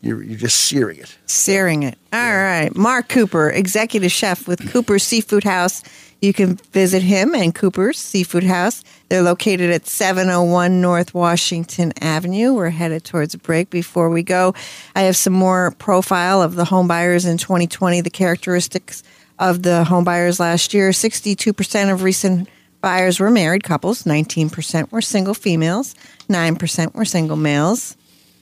You're, 0.00 0.22
you're 0.22 0.38
just 0.38 0.60
searing 0.60 0.98
it. 0.98 1.16
Searing 1.24 1.82
it. 1.82 1.96
All 2.12 2.20
right. 2.20 2.70
Mark 2.76 3.08
Cooper, 3.08 3.48
executive 3.48 4.12
chef 4.12 4.46
with 4.46 4.70
Cooper's 4.70 5.02
Seafood 5.02 5.44
House. 5.44 5.82
You 6.20 6.34
can 6.34 6.56
visit 6.72 7.02
him 7.02 7.34
and 7.34 7.54
Cooper's 7.54 7.98
Seafood 7.98 8.44
House. 8.44 8.84
They're 9.08 9.22
located 9.22 9.70
at 9.70 9.86
701 9.86 10.80
North 10.80 11.14
Washington 11.14 11.92
Avenue. 12.02 12.52
We're 12.52 12.70
headed 12.70 13.04
towards 13.04 13.32
a 13.34 13.38
break. 13.38 13.70
Before 13.70 14.10
we 14.10 14.22
go, 14.22 14.54
I 14.94 15.02
have 15.02 15.16
some 15.16 15.32
more 15.32 15.70
profile 15.78 16.42
of 16.42 16.54
the 16.54 16.66
home 16.66 16.86
buyers 16.86 17.24
in 17.24 17.38
2020, 17.38 18.02
the 18.02 18.10
characteristics 18.10 19.02
of 19.38 19.62
the 19.62 19.84
home 19.84 20.04
buyers 20.04 20.38
last 20.38 20.74
year. 20.74 20.90
62% 20.90 21.92
of 21.92 22.02
recent 22.02 22.48
buyers 22.84 23.18
were 23.18 23.30
married 23.30 23.64
couples, 23.64 24.04
19% 24.04 24.92
were 24.92 25.02
single 25.02 25.34
females, 25.34 25.94
9% 26.28 26.94
were 26.94 27.04
single 27.04 27.36
males. 27.36 27.96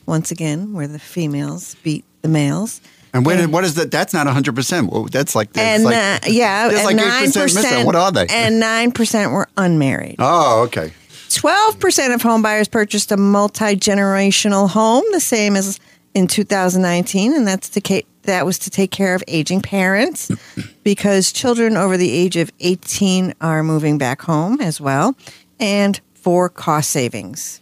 Once 0.04 0.32
again, 0.32 0.72
where 0.72 0.88
the 0.88 0.98
females 0.98 1.76
beat 1.84 2.04
the 2.22 2.28
males. 2.28 2.80
And 3.14 3.24
when, 3.24 3.52
what 3.52 3.62
is 3.62 3.74
that? 3.74 3.92
That's 3.92 4.12
not 4.12 4.26
100%. 4.26 4.90
Well, 4.90 5.04
that's 5.04 5.36
like, 5.36 5.52
that's 5.52 5.76
And 5.76 5.84
like 5.84 5.94
uh, 5.94 6.18
yeah, 6.26 6.66
and 6.68 6.84
like 6.84 6.96
8% 6.96 6.98
nine 6.98 7.22
missing. 7.22 7.42
percent. 7.42 7.86
What 7.86 7.94
are 7.94 8.10
they? 8.10 8.26
And 8.28 8.58
nine 8.58 8.90
percent 8.90 9.30
were 9.32 9.48
unmarried. 9.56 10.16
oh, 10.18 10.64
okay. 10.66 10.92
Twelve 11.30 11.78
percent 11.78 12.12
of 12.12 12.20
home 12.20 12.42
buyers 12.42 12.68
purchased 12.68 13.12
a 13.12 13.16
multi 13.16 13.76
generational 13.76 14.68
home, 14.68 15.04
the 15.12 15.20
same 15.20 15.54
as 15.56 15.78
in 16.14 16.26
2019, 16.26 17.34
and 17.34 17.46
that's 17.46 17.68
to 17.70 17.80
ca- 17.80 18.06
that 18.22 18.46
was 18.46 18.58
to 18.60 18.70
take 18.70 18.90
care 18.90 19.14
of 19.14 19.22
aging 19.26 19.60
parents, 19.62 20.30
because 20.84 21.32
children 21.32 21.76
over 21.76 21.96
the 21.96 22.10
age 22.10 22.36
of 22.36 22.50
18 22.60 23.34
are 23.40 23.62
moving 23.62 23.98
back 23.98 24.22
home 24.22 24.60
as 24.60 24.80
well, 24.80 25.14
and 25.58 26.00
for 26.14 26.48
cost 26.48 26.90
savings. 26.90 27.60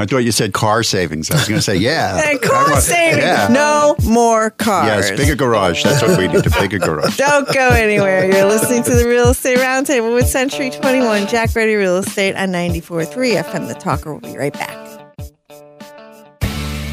I 0.00 0.06
thought 0.06 0.18
you 0.18 0.30
said 0.30 0.52
car 0.52 0.84
savings. 0.84 1.28
I 1.28 1.34
was 1.34 1.48
going 1.48 1.58
to 1.58 1.62
say, 1.62 1.74
yeah. 1.74 2.22
And 2.30 2.40
car 2.40 2.70
want- 2.70 2.82
savings. 2.84 3.24
Yeah. 3.24 3.48
No 3.50 3.96
more 4.04 4.50
cars. 4.50 4.86
Yes, 4.86 5.10
bigger 5.18 5.34
garage. 5.34 5.82
That's 5.82 6.00
what 6.02 6.16
we 6.16 6.28
need. 6.28 6.46
A 6.46 6.50
bigger 6.50 6.78
garage. 6.78 7.16
Don't 7.16 7.52
go 7.52 7.70
anywhere. 7.70 8.30
You're 8.32 8.46
listening 8.46 8.84
to 8.84 8.94
the 8.94 9.08
Real 9.08 9.30
Estate 9.30 9.58
Roundtable 9.58 10.14
with 10.14 10.28
Century 10.28 10.70
21, 10.70 11.26
Jack 11.26 11.52
Ruddy 11.56 11.74
Real 11.74 11.96
Estate 11.96 12.36
on 12.36 12.50
94.3 12.50 13.42
FM. 13.42 13.66
The 13.66 13.74
Talker 13.74 14.12
will 14.14 14.20
be 14.20 14.36
right 14.36 14.52
back. 14.52 14.87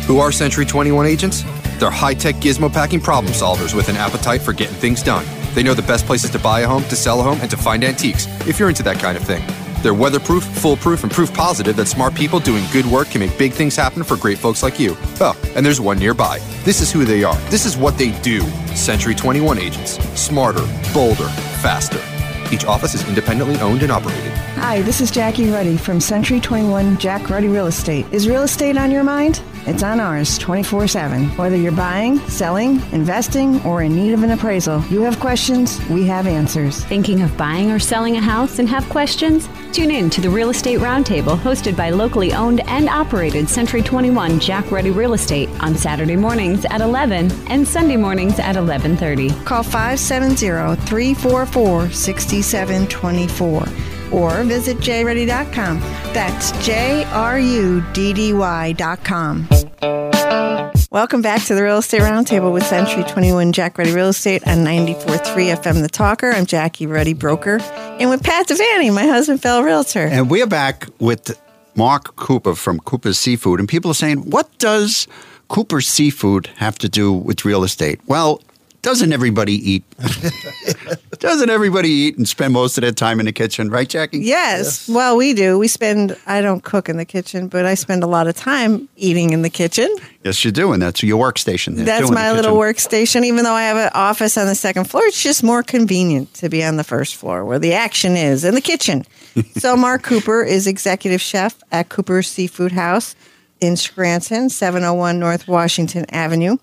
Who 0.08 0.20
are 0.20 0.32
Century 0.32 0.68
21 0.68 1.08
agents? 1.08 1.44
They're 1.80 1.90
high 1.90 2.14
tech 2.14 2.36
gizmo 2.36 2.72
packing 2.72 3.02
problem 3.02 3.34
solvers 3.34 3.74
with 3.74 3.90
an 3.90 3.98
appetite 3.98 4.40
for 4.40 4.54
getting 4.54 4.76
things 4.76 5.02
done. 5.02 5.26
They 5.56 5.64
know 5.64 5.74
the 5.74 5.82
best 5.82 6.06
places 6.06 6.30
to 6.30 6.38
buy 6.38 6.60
a 6.60 6.68
home, 6.68 6.84
to 6.84 6.96
sell 6.96 7.20
a 7.20 7.24
home, 7.24 7.40
and 7.42 7.50
to 7.50 7.58
find 7.58 7.84
antiques, 7.84 8.28
if 8.48 8.60
you're 8.60 8.70
into 8.70 8.84
that 8.84 9.00
kind 9.00 9.18
of 9.18 9.24
thing. 9.24 9.44
They're 9.82 9.96
weatherproof, 9.96 10.44
foolproof, 10.44 11.02
and 11.02 11.12
proof 11.12 11.34
positive 11.34 11.76
that 11.78 11.88
smart 11.88 12.14
people 12.14 12.40
doing 12.40 12.64
good 12.72 12.86
work 12.86 13.10
can 13.10 13.20
make 13.20 13.36
big 13.40 13.52
things 13.52 13.76
happen 13.76 14.04
for 14.04 14.16
great 14.16 14.38
folks 14.38 14.62
like 14.62 14.80
you. 14.80 14.96
Oh, 15.20 15.36
and 15.56 15.66
there's 15.66 15.82
one 15.82 15.98
nearby. 15.98 16.38
This 16.64 16.82
is 16.82 16.92
who 16.92 17.04
they 17.04 17.24
are. 17.24 17.38
This 17.50 17.66
is 17.66 17.76
what 17.76 17.98
they 17.98 18.12
do. 18.22 18.42
Century 18.76 19.16
21 19.16 19.58
agents. 19.58 19.98
Smarter, 20.20 20.68
bolder, 20.94 21.30
faster. 21.64 22.00
Each 22.54 22.66
office 22.66 22.94
is 22.94 23.08
independently 23.10 23.60
owned 23.60 23.82
and 23.82 23.92
operated. 23.92 24.35
Hi, 24.58 24.82
this 24.82 25.02
is 25.02 25.12
Jackie 25.12 25.52
Ruddy 25.52 25.76
from 25.76 26.00
Century 26.00 26.40
21 26.40 26.98
Jack 26.98 27.30
Ruddy 27.30 27.50
Real 27.50 27.68
Estate. 27.68 28.06
Is 28.12 28.28
real 28.28 28.44
estate 28.44 28.78
on 28.78 28.90
your 28.90 29.04
mind? 29.04 29.42
It's 29.68 29.84
on 29.84 30.00
ours 30.00 30.38
24 30.38 30.88
7. 30.88 31.26
Whether 31.38 31.58
you're 31.58 31.74
buying, 31.74 32.20
selling, 32.30 32.82
investing, 32.94 33.62
or 33.64 33.84
in 33.84 33.94
need 33.94 34.14
of 34.14 34.24
an 34.24 34.32
appraisal, 34.32 34.82
you 34.86 35.02
have 35.02 35.20
questions, 35.20 35.86
we 35.90 36.06
have 36.06 36.26
answers. 36.26 36.86
Thinking 36.86 37.22
of 37.22 37.36
buying 37.36 37.70
or 37.70 37.80
selling 37.80 38.16
a 38.16 38.22
house 38.22 38.58
and 38.58 38.68
have 38.70 38.88
questions? 38.90 39.50
Tune 39.74 39.92
in 39.92 40.10
to 40.10 40.22
the 40.22 40.30
Real 40.30 40.52
Estate 40.52 40.80
Roundtable 40.80 41.38
hosted 41.38 41.76
by 41.76 41.90
locally 41.90 42.34
owned 42.34 42.62
and 42.62 42.88
operated 42.88 43.50
Century 43.50 43.82
21 43.82 44.40
Jack 44.40 44.72
Ruddy 44.72 44.92
Real 44.92 45.16
Estate 45.16 45.50
on 45.60 45.76
Saturday 45.76 46.16
mornings 46.16 46.64
at 46.66 46.80
11 46.80 47.30
and 47.48 47.68
Sunday 47.68 47.98
mornings 47.98 48.40
at 48.40 48.56
11:30. 48.56 49.32
Call 49.44 49.64
570 49.64 50.76
344 50.86 51.92
6724 51.92 53.95
or 54.16 54.44
visit 54.44 54.78
jruddy.com. 54.78 55.80
That's 56.14 56.52
J 56.66 57.04
R 57.12 57.38
U 57.38 57.84
D 57.94 58.14
D 58.14 58.34
Y.com. 58.34 59.48
Welcome 60.92 61.22
back 61.22 61.44
to 61.48 61.56
the 61.56 61.62
Real 61.62 61.80
Estate 61.80 62.00
Roundtable 62.00 62.54
with 62.54 62.66
Century 62.66 63.04
21 63.04 63.52
Jack 63.52 63.78
Ruddy 63.78 63.92
Real 63.92 64.08
Estate 64.08 64.48
on 64.48 64.60
94.3 64.60 65.54
FM 65.54 65.82
The 65.82 65.90
Talker. 65.90 66.32
I'm 66.32 66.46
Jackie 66.46 66.88
Ruddy, 66.88 67.12
broker, 67.12 67.60
and 68.00 68.10
with 68.10 68.24
Pat 68.24 68.48
Devaney, 68.48 68.94
my 68.94 69.06
husband, 69.06 69.42
fellow 69.42 69.62
realtor. 69.62 70.06
And 70.06 70.30
we're 70.30 70.48
back 70.48 70.88
with 71.00 71.38
Mark 71.76 72.16
Cooper 72.16 72.56
from 72.56 72.80
Cooper's 72.80 73.18
Seafood. 73.18 73.60
And 73.60 73.68
people 73.68 73.92
are 73.92 73.96
saying, 73.96 74.30
what 74.30 74.58
does 74.58 75.06
Cooper's 75.50 75.90
Seafood 75.90 76.48
have 76.56 76.78
to 76.80 76.88
do 76.88 77.12
with 77.12 77.44
real 77.44 77.66
estate? 77.66 78.00
Well, 78.08 78.42
doesn't 78.86 79.12
everybody 79.12 79.54
eat? 79.72 79.84
doesn't 81.20 81.50
everybody 81.50 81.90
eat 81.90 82.20
and 82.20 82.30
spend 82.30 82.54
most 82.54 82.78
of 82.78 82.84
their 82.84 82.92
time 82.92 83.20
in 83.20 83.26
the 83.26 83.32
kitchen, 83.32 83.72
right, 83.72 83.90
Jackie? 83.90 84.20
Yes. 84.20 84.88
Well, 84.88 85.18
we 85.18 85.34
do. 85.34 85.58
We 85.58 85.68
spend, 85.68 86.16
I 86.28 86.40
don't 86.40 86.64
cook 86.64 86.88
in 86.88 86.98
the 86.98 87.04
kitchen, 87.04 87.48
but 87.48 87.66
I 87.66 87.74
spend 87.74 88.04
a 88.04 88.08
lot 88.08 88.28
of 88.28 88.36
time 88.36 88.88
eating 88.96 89.32
in 89.32 89.42
the 89.42 89.50
kitchen. 89.50 89.90
Yes, 90.24 90.46
you 90.46 90.52
do. 90.52 90.72
And 90.72 90.84
that's 90.84 91.02
your 91.02 91.20
workstation. 91.20 91.78
there, 91.78 91.86
That's 91.86 92.02
too, 92.02 92.08
the 92.10 92.14
my 92.14 92.32
little 92.32 92.56
workstation. 92.56 93.26
Even 93.26 93.44
though 93.44 93.54
I 93.54 93.64
have 93.64 93.78
an 93.78 93.90
office 93.96 94.38
on 94.38 94.46
the 94.46 94.54
second 94.54 94.84
floor, 94.84 95.04
it's 95.06 95.24
just 95.24 95.44
more 95.44 95.64
convenient 95.64 96.32
to 96.36 96.48
be 96.48 96.64
on 96.64 96.78
the 96.78 96.84
first 96.84 97.16
floor 97.16 97.44
where 97.44 97.58
the 97.58 97.74
action 97.74 98.16
is 98.16 98.44
in 98.46 98.54
the 98.54 98.62
kitchen. 98.62 99.04
so, 99.58 99.76
Mark 99.76 100.04
Cooper 100.04 100.44
is 100.44 100.68
executive 100.68 101.22
chef 101.22 101.58
at 101.72 101.90
Cooper's 101.90 102.28
Seafood 102.28 102.74
House 102.74 103.16
in 103.62 103.78
Scranton, 103.78 104.50
701 104.50 105.18
North 105.18 105.48
Washington 105.48 106.06
Avenue. 106.10 106.58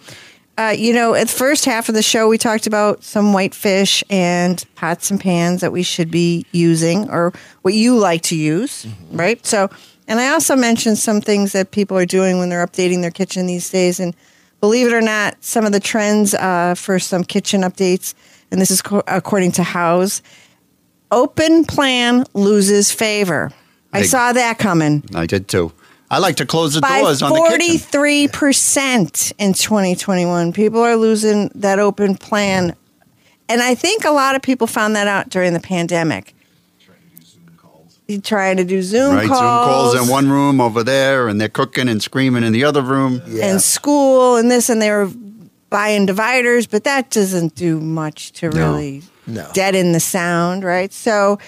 Uh, 0.58 0.74
you 0.76 0.92
know, 0.92 1.14
at 1.14 1.28
the 1.28 1.32
first 1.32 1.64
half 1.64 1.88
of 1.88 1.94
the 1.94 2.02
show, 2.02 2.28
we 2.28 2.36
talked 2.36 2.66
about 2.66 3.02
some 3.02 3.32
whitefish 3.32 4.04
and 4.10 4.62
pots 4.74 5.10
and 5.10 5.18
pans 5.18 5.62
that 5.62 5.72
we 5.72 5.82
should 5.82 6.10
be 6.10 6.44
using 6.52 7.08
or 7.10 7.32
what 7.62 7.72
you 7.72 7.96
like 7.96 8.20
to 8.22 8.36
use, 8.36 8.86
right? 9.10 9.44
So, 9.46 9.70
and 10.06 10.20
I 10.20 10.28
also 10.28 10.54
mentioned 10.54 10.98
some 10.98 11.22
things 11.22 11.52
that 11.52 11.70
people 11.70 11.96
are 11.96 12.04
doing 12.04 12.38
when 12.38 12.50
they're 12.50 12.66
updating 12.66 13.00
their 13.00 13.10
kitchen 13.10 13.46
these 13.46 13.70
days. 13.70 13.98
And 13.98 14.14
believe 14.60 14.88
it 14.88 14.92
or 14.92 15.00
not, 15.00 15.42
some 15.42 15.64
of 15.64 15.72
the 15.72 15.80
trends 15.80 16.34
uh, 16.34 16.74
for 16.76 16.98
some 16.98 17.24
kitchen 17.24 17.62
updates, 17.62 18.12
and 18.50 18.60
this 18.60 18.70
is 18.70 18.82
co- 18.82 19.02
according 19.06 19.52
to 19.52 19.62
House, 19.62 20.20
open 21.10 21.64
plan 21.64 22.24
loses 22.34 22.92
favor. 22.92 23.50
I 23.94 24.00
Big. 24.00 24.08
saw 24.08 24.32
that 24.32 24.58
coming 24.58 25.02
I 25.14 25.26
did 25.26 25.48
too. 25.48 25.72
I 26.12 26.18
like 26.18 26.36
to 26.36 26.46
close 26.46 26.74
the 26.74 26.80
by 26.82 27.00
doors 27.00 27.22
on 27.22 27.30
the 27.32 27.36
kitchen. 27.40 27.50
forty-three 27.50 28.28
percent 28.28 29.32
in 29.38 29.54
2021. 29.54 30.52
People 30.52 30.80
are 30.82 30.94
losing 30.96 31.50
that 31.54 31.78
open 31.78 32.16
plan, 32.16 32.76
and 33.48 33.62
I 33.62 33.74
think 33.74 34.04
a 34.04 34.10
lot 34.10 34.36
of 34.36 34.42
people 34.42 34.66
found 34.66 34.94
that 34.94 35.08
out 35.08 35.30
during 35.30 35.54
the 35.54 35.60
pandemic. 35.60 36.34
You 38.08 38.20
trying 38.20 38.58
to 38.58 38.64
do 38.64 38.82
Zoom 38.82 39.12
calls. 39.12 39.20
Right, 39.20 39.28
calls, 39.28 39.92
Zoom 39.92 40.00
calls 40.00 40.06
in 40.08 40.12
one 40.12 40.30
room 40.30 40.60
over 40.60 40.82
there, 40.84 41.28
and 41.28 41.40
they're 41.40 41.48
cooking 41.48 41.88
and 41.88 42.02
screaming 42.02 42.44
in 42.44 42.52
the 42.52 42.64
other 42.64 42.82
room. 42.82 43.22
Yeah. 43.26 43.46
and 43.46 43.62
school 43.62 44.36
and 44.36 44.50
this, 44.50 44.68
and 44.68 44.82
they 44.82 44.90
were 44.90 45.10
buying 45.70 46.04
dividers, 46.04 46.66
but 46.66 46.84
that 46.84 47.08
doesn't 47.10 47.54
do 47.54 47.80
much 47.80 48.32
to 48.32 48.50
No. 48.50 48.72
really 48.74 49.02
No. 49.26 49.48
deaden 49.54 49.92
the 49.92 50.00
sound, 50.00 50.62
right? 50.64 50.92
So 50.92 51.38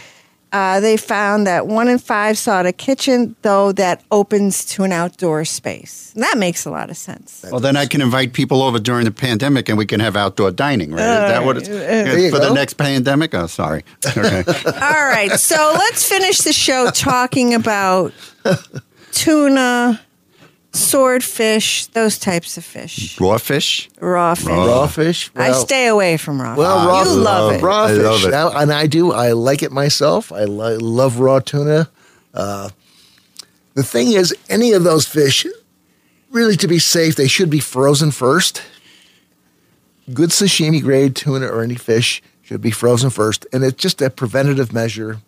uh, 0.54 0.78
they 0.78 0.96
found 0.96 1.48
that 1.48 1.66
one 1.66 1.88
in 1.88 1.98
five 1.98 2.38
sought 2.38 2.64
a 2.64 2.72
kitchen, 2.72 3.34
though, 3.42 3.72
that 3.72 4.04
opens 4.12 4.64
to 4.66 4.84
an 4.84 4.92
outdoor 4.92 5.44
space. 5.44 6.12
And 6.14 6.22
that 6.22 6.38
makes 6.38 6.64
a 6.64 6.70
lot 6.70 6.90
of 6.90 6.96
sense. 6.96 7.44
Well, 7.50 7.58
then 7.58 7.76
I 7.76 7.86
can 7.86 8.00
invite 8.00 8.34
people 8.34 8.62
over 8.62 8.78
during 8.78 9.04
the 9.04 9.10
pandemic, 9.10 9.68
and 9.68 9.76
we 9.76 9.84
can 9.84 9.98
have 9.98 10.14
outdoor 10.14 10.52
dining. 10.52 10.92
Right? 10.92 11.00
Is 11.00 11.06
that 11.32 11.44
what 11.44 11.56
it's 11.56 11.66
There 11.68 12.16
you 12.18 12.30
for 12.30 12.38
go. 12.38 12.50
the 12.50 12.54
next 12.54 12.74
pandemic? 12.74 13.34
Oh, 13.34 13.48
sorry. 13.48 13.82
Okay. 14.06 14.44
All 14.66 15.06
right, 15.08 15.32
so 15.32 15.74
let's 15.76 16.08
finish 16.08 16.38
the 16.38 16.52
show 16.52 16.88
talking 16.90 17.52
about 17.52 18.12
tuna, 19.10 20.00
swordfish, 20.74 21.86
those 21.86 22.18
types 22.18 22.56
of 22.56 22.64
fish, 22.64 23.18
Raw 23.20 23.38
fish. 23.38 23.88
raw 24.00 24.34
fish. 24.34 24.46
raw 24.46 24.86
fish. 24.86 25.30
I 25.36 25.52
stay 25.52 25.86
away 25.86 26.16
from 26.16 26.40
raw. 26.40 26.56
Well, 26.56 26.78
fish. 26.80 26.86
raw, 26.88 27.02
you 27.14 27.20
love 27.20 27.52
it. 27.54 27.62
Raw 27.62 27.84
I 27.84 27.88
fish, 27.94 28.02
love 28.02 28.24
it. 28.24 28.30
Now- 28.30 28.50
and 28.50 28.72
I 28.72 28.86
do. 28.86 29.12
I 29.12 29.32
like 29.32 29.62
it 29.62 29.72
myself. 29.72 30.32
I 30.32 30.44
lo- 30.44 30.76
love 30.80 31.18
raw 31.18 31.38
tuna. 31.38 31.88
Uh, 32.32 32.70
the 33.74 33.82
thing 33.82 34.12
is, 34.12 34.34
any 34.48 34.72
of 34.72 34.84
those 34.84 35.06
fish, 35.06 35.46
really, 36.30 36.56
to 36.56 36.68
be 36.68 36.78
safe, 36.78 37.14
they 37.16 37.28
should 37.28 37.50
be 37.50 37.60
frozen 37.60 38.10
first. 38.10 38.62
Good 40.12 40.30
sashimi 40.30 40.82
grade 40.82 41.16
tuna 41.16 41.46
or 41.46 41.62
any 41.62 41.76
fish 41.76 42.22
should 42.42 42.60
be 42.60 42.70
frozen 42.70 43.10
first, 43.10 43.46
and 43.52 43.64
it's 43.64 43.80
just 43.80 44.02
a 44.02 44.10
preventative 44.10 44.72
measure 44.72 45.20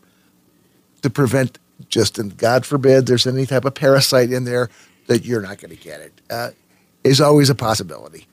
to 1.02 1.08
prevent 1.08 1.58
just, 1.88 2.18
and 2.18 2.36
God 2.36 2.66
forbid, 2.66 3.06
there's 3.06 3.26
any 3.26 3.46
type 3.46 3.64
of 3.64 3.74
parasite 3.74 4.30
in 4.32 4.44
there 4.44 4.68
that 5.06 5.24
you're 5.24 5.42
not 5.42 5.58
going 5.58 5.76
to 5.76 5.82
get 5.82 6.00
it. 6.00 6.12
Uh, 6.30 6.50
is 7.04 7.20
always 7.20 7.50
a 7.50 7.54
possibility. 7.54 8.26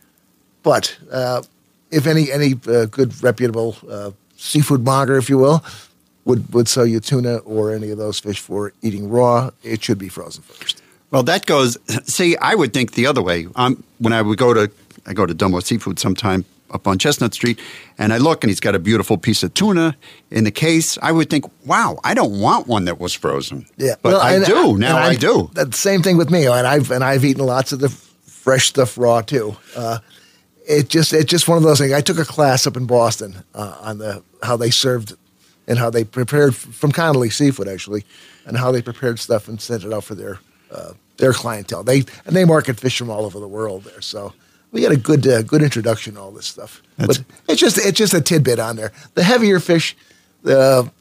But 0.64 0.98
uh, 1.12 1.44
if 1.92 2.08
any 2.08 2.32
any 2.32 2.54
uh, 2.68 2.86
good 2.86 3.22
reputable 3.22 3.78
uh, 3.90 4.12
seafood 4.36 4.84
monger, 4.84 5.18
if 5.18 5.30
you 5.30 5.38
will, 5.38 5.64
would 6.26 6.52
would 6.54 6.68
sell 6.68 6.86
you 6.86 7.00
tuna 7.00 7.38
or 7.38 7.74
any 7.74 7.92
of 7.92 7.98
those 7.98 8.20
fish 8.20 8.40
for 8.40 8.74
eating 8.82 9.10
raw, 9.10 9.52
it 9.62 9.84
should 9.84 10.00
be 10.00 10.10
frozen 10.10 10.44
first. 10.44 10.82
Well, 11.12 11.24
that 11.24 11.46
goes. 11.46 11.78
See, 12.06 12.36
I 12.38 12.56
would 12.56 12.74
think 12.74 12.94
the 12.94 13.06
other 13.06 13.22
way. 13.22 13.48
Um, 13.56 13.84
when 14.00 14.14
I 14.14 14.22
would 14.22 14.38
go 14.38 14.54
to, 14.54 14.72
I 15.06 15.14
go 15.14 15.26
to 15.26 15.36
Dumbo 15.36 15.62
Seafood 15.62 16.00
sometime 16.00 16.46
up 16.74 16.88
on 16.88 16.98
Chestnut 16.98 17.34
Street, 17.34 17.60
and 17.98 18.12
I 18.12 18.18
look, 18.18 18.44
and 18.44 18.50
he's 18.50 18.60
got 18.60 18.76
a 18.76 18.80
beautiful 18.80 19.18
piece 19.18 19.44
of 19.44 19.54
tuna 19.54 19.96
in 20.32 20.44
the 20.44 20.52
case. 20.52 20.98
I 21.02 21.12
would 21.12 21.30
think, 21.30 21.46
wow, 21.66 22.00
I 22.04 22.14
don't 22.14 22.40
want 22.40 22.68
one 22.68 22.86
that 22.86 23.00
was 23.00 23.14
frozen. 23.14 23.66
Yeah, 23.78 23.96
but 24.02 24.14
well, 24.14 24.22
I 24.22 24.34
and- 24.36 24.46
do 24.46 24.78
now. 24.78 24.98
I 24.98 25.10
I've- 25.10 25.18
do. 25.18 25.50
The 25.54 25.72
same 25.72 26.02
thing 26.02 26.18
with 26.18 26.30
me, 26.30 26.48
and 26.48 26.68
I've 26.68 26.92
and 26.92 27.04
I've 27.04 27.24
eaten 27.24 27.46
lots 27.46 27.72
of 27.72 27.80
the 27.80 27.90
fresh 27.90 28.68
stuff 28.68 28.98
raw 28.98 29.22
too. 29.22 29.56
Uh, 29.76 30.00
it 30.68 30.90
just 30.90 31.14
it's 31.14 31.30
just 31.30 31.48
one 31.48 31.58
of 31.58 31.64
those 31.64 31.80
things. 31.80 31.94
I 31.94 32.02
took 32.02 32.18
a 32.18 32.26
class 32.26 32.66
up 32.68 32.76
in 32.76 32.86
Boston 32.86 33.44
uh, 33.54 33.78
on 33.82 34.00
the 34.00 34.24
how 34.42 34.58
they 34.58 34.72
served 34.72 35.14
and 35.68 35.78
how 35.80 35.90
they 35.90 36.04
prepared 36.04 36.56
from 36.56 36.92
Connolly 36.92 37.30
Seafood 37.30 37.68
actually, 37.68 38.04
and 38.46 38.58
how 38.58 38.72
they 38.72 38.82
prepared 38.82 39.20
stuff 39.20 39.48
and 39.48 39.62
sent 39.62 39.84
it 39.84 39.94
out 39.94 40.04
for 40.06 40.16
their 40.16 40.40
uh, 40.72 40.94
their 41.18 41.34
clientele. 41.34 41.84
They 41.84 42.04
and 42.26 42.36
they 42.36 42.46
market 42.46 42.80
fish 42.80 42.98
from 42.98 43.10
all 43.10 43.26
over 43.26 43.40
the 43.40 43.48
world 43.48 43.84
there, 43.84 44.02
so. 44.02 44.34
We 44.74 44.82
got 44.82 44.92
a 44.92 44.98
good, 44.98 45.26
uh, 45.28 45.44
good 45.44 45.62
introduction 45.62 46.16
to 46.16 46.20
all 46.20 46.32
this 46.32 46.48
stuff, 46.48 46.82
That's- 46.98 47.20
but 47.20 47.26
it's 47.48 47.62
just, 47.62 47.78
it's 47.78 47.98
just 47.98 48.14
a 48.14 48.20
tidbit 48.22 48.60
on 48.60 48.76
there. 48.76 48.92
The 49.14 49.24
heavier 49.24 49.60
fish, 49.62 49.96
the 50.42 50.92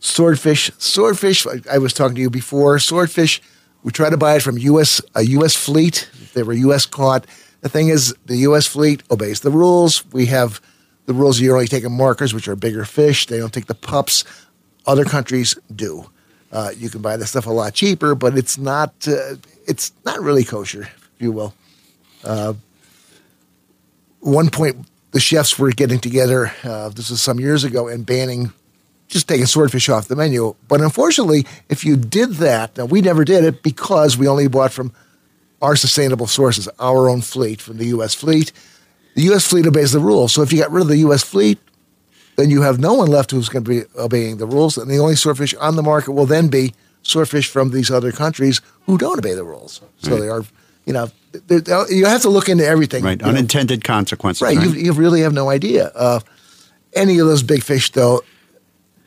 swordfish. 0.00 0.70
Swordfish. 0.78 1.46
I- 1.46 1.62
I 1.72 1.78
was 1.78 1.92
talking 1.92 2.14
to 2.16 2.20
you 2.20 2.30
before. 2.30 2.78
Swordfish. 2.78 3.40
We 3.82 3.90
try 3.90 4.10
to 4.10 4.16
buy 4.16 4.36
it 4.36 4.42
from 4.42 4.58
U.S. 4.58 5.00
a 5.14 5.22
U.S. 5.22 5.54
fleet. 5.56 6.08
If 6.22 6.34
they 6.34 6.42
were 6.42 6.52
U.S. 6.52 6.86
caught, 6.86 7.26
the 7.62 7.68
thing 7.68 7.88
is, 7.88 8.14
the 8.26 8.36
U.S. 8.48 8.66
fleet 8.66 9.02
obeys 9.10 9.40
the 9.40 9.50
rules. 9.50 10.04
We 10.12 10.26
have 10.26 10.60
the 11.06 11.14
rules. 11.14 11.40
You're 11.40 11.54
only 11.56 11.68
taking 11.68 11.92
markers, 11.96 12.34
which 12.34 12.48
are 12.48 12.56
bigger 12.56 12.84
fish. 12.84 13.26
They 13.26 13.38
don't 13.38 13.52
take 13.52 13.66
the 13.66 13.74
pups. 13.74 14.24
Other 14.86 15.04
countries 15.04 15.56
do. 15.74 16.10
Uh, 16.52 16.70
you 16.76 16.90
can 16.90 17.00
buy 17.00 17.16
the 17.16 17.26
stuff 17.26 17.46
a 17.46 17.50
lot 17.50 17.74
cheaper, 17.74 18.14
but 18.14 18.36
it's 18.36 18.58
not 18.58 18.92
uh, 19.08 19.36
it's 19.66 19.92
not 20.04 20.20
really 20.20 20.44
kosher, 20.44 20.82
if 20.82 21.10
you 21.18 21.32
will. 21.32 21.54
Uh, 22.24 22.54
one 24.26 24.50
point, 24.50 24.86
the 25.12 25.20
chefs 25.20 25.58
were 25.58 25.70
getting 25.70 25.98
together. 26.00 26.52
Uh, 26.64 26.88
this 26.90 27.10
was 27.10 27.22
some 27.22 27.38
years 27.40 27.64
ago 27.64 27.88
and 27.88 28.04
banning 28.04 28.52
just 29.08 29.28
taking 29.28 29.46
swordfish 29.46 29.88
off 29.88 30.08
the 30.08 30.16
menu. 30.16 30.54
But 30.66 30.80
unfortunately, 30.80 31.46
if 31.68 31.84
you 31.84 31.96
did 31.96 32.34
that, 32.34 32.76
now 32.76 32.86
we 32.86 33.00
never 33.00 33.24
did 33.24 33.44
it 33.44 33.62
because 33.62 34.18
we 34.18 34.26
only 34.26 34.48
bought 34.48 34.72
from 34.72 34.92
our 35.62 35.76
sustainable 35.76 36.26
sources, 36.26 36.68
our 36.80 37.08
own 37.08 37.20
fleet 37.22 37.60
from 37.62 37.76
the 37.78 37.86
U.S. 37.86 38.14
fleet. 38.14 38.52
The 39.14 39.22
U.S. 39.22 39.46
fleet 39.48 39.66
obeys 39.66 39.92
the 39.92 40.00
rules. 40.00 40.34
So 40.34 40.42
if 40.42 40.52
you 40.52 40.60
got 40.60 40.72
rid 40.72 40.82
of 40.82 40.88
the 40.88 40.98
U.S. 40.98 41.22
fleet, 41.22 41.58
then 42.34 42.50
you 42.50 42.62
have 42.62 42.78
no 42.80 42.94
one 42.94 43.08
left 43.08 43.30
who's 43.30 43.48
going 43.48 43.64
to 43.64 43.70
be 43.70 43.82
obeying 43.96 44.36
the 44.38 44.46
rules. 44.46 44.76
And 44.76 44.90
the 44.90 44.98
only 44.98 45.14
swordfish 45.16 45.54
on 45.54 45.76
the 45.76 45.82
market 45.82 46.12
will 46.12 46.26
then 46.26 46.48
be 46.48 46.74
swordfish 47.02 47.48
from 47.48 47.70
these 47.70 47.90
other 47.90 48.10
countries 48.12 48.60
who 48.86 48.98
don't 48.98 49.18
obey 49.18 49.34
the 49.34 49.44
rules. 49.44 49.80
So 50.02 50.10
Right. 50.10 50.20
they 50.20 50.28
are, 50.28 50.44
you 50.84 50.92
know, 50.92 51.10
you 51.88 52.06
have 52.06 52.22
to 52.22 52.28
look 52.28 52.48
into 52.48 52.66
everything. 52.66 53.04
Right. 53.04 53.18
you 53.18 53.24
know. 53.24 53.30
Unintended 53.30 53.84
consequences. 53.84 54.42
Right, 54.42 54.56
Right. 54.56 54.66
You, 54.66 54.72
you 54.72 54.92
really 54.92 55.20
have 55.20 55.32
no 55.32 55.48
idea. 55.48 55.88
Uh, 55.94 56.20
any 56.94 57.18
of 57.18 57.26
those 57.26 57.42
big 57.42 57.62
fish, 57.62 57.92
though, 57.92 58.22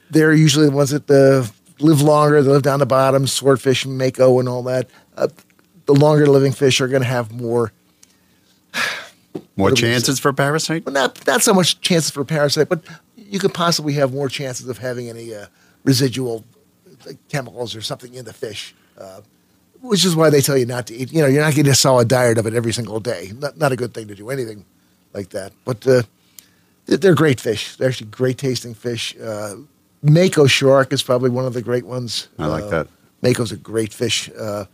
they're 0.09 0.33
usually 0.33 0.67
the 0.67 0.71
ones 0.71 0.91
that 0.91 1.09
uh, 1.09 1.45
live 1.79 2.01
longer. 2.01 2.41
They 2.41 2.49
live 2.49 2.63
down 2.63 2.79
the 2.79 2.85
bottom, 2.85 3.27
swordfish, 3.27 3.85
mako, 3.85 4.39
and 4.39 4.49
all 4.49 4.63
that. 4.63 4.89
Uh, 5.17 5.27
the 5.85 5.93
longer 5.93 6.27
living 6.27 6.51
fish 6.51 6.81
are 6.81 6.87
going 6.87 7.01
to 7.01 7.07
have 7.07 7.31
more, 7.31 7.71
More 9.33 9.41
what 9.55 9.75
do 9.75 9.85
we 9.85 9.91
chances 9.91 10.19
for 10.19 10.31
parasite? 10.33 10.85
well, 10.85 10.93
not 10.93 11.25
not 11.25 11.41
so 11.41 11.53
much 11.53 11.81
chances 11.81 12.11
for 12.11 12.23
parasite, 12.23 12.69
but 12.69 12.83
you 13.15 13.39
could 13.39 13.53
possibly 13.53 13.93
have 13.93 14.13
more 14.13 14.29
chances 14.29 14.67
of 14.67 14.77
having 14.77 15.09
any 15.09 15.33
uh, 15.33 15.47
residual 15.83 16.45
uh, 17.07 17.13
chemicals 17.29 17.75
or 17.75 17.81
something 17.81 18.13
in 18.13 18.25
the 18.25 18.33
fish. 18.33 18.75
Which 19.81 20.03
is 20.05 20.15
why 20.15 20.29
they 20.29 20.41
tell 20.41 20.57
you 20.57 20.65
not 20.65 20.87
to 20.87 20.93
eat. 20.95 21.11
You 21.13 21.21
know, 21.21 21.27
you're 21.27 21.41
not 21.41 21.53
getting 21.53 21.71
a 21.71 21.75
solid 21.75 22.07
diet 22.07 22.37
of 22.37 22.45
it 22.45 22.53
every 22.53 22.73
single 22.73 22.99
day. 22.99 23.31
Not, 23.37 23.57
not 23.57 23.71
a 23.71 23.75
good 23.77 23.93
thing 23.93 24.07
to 24.09 24.15
do 24.15 24.29
anything 24.29 24.65
like 25.13 25.29
that. 25.29 25.53
But 25.63 25.87
uh, 25.87 26.03
they're- 26.85 26.97
they're 26.97 27.15
great 27.15 27.39
fish. 27.39 27.75
They're 27.77 27.87
actually 27.89 28.07
great 28.11 28.37
tasting 28.37 28.73
fish. 28.73 29.15
Uh, 29.17 29.55
Mako 30.01 30.47
shark 30.47 30.91
is 30.93 31.01
probably 31.03 31.29
one 31.29 31.45
of 31.45 31.53
the 31.53 31.61
great 31.61 31.85
ones. 31.85 32.27
I 32.37 32.47
like 32.47 32.63
Uh, 32.65 32.69
that. 32.69 32.87
Mako's 33.21 33.51
a 33.51 33.57
great 33.57 33.93
fish. 33.93 34.29
Uh, 34.37 34.65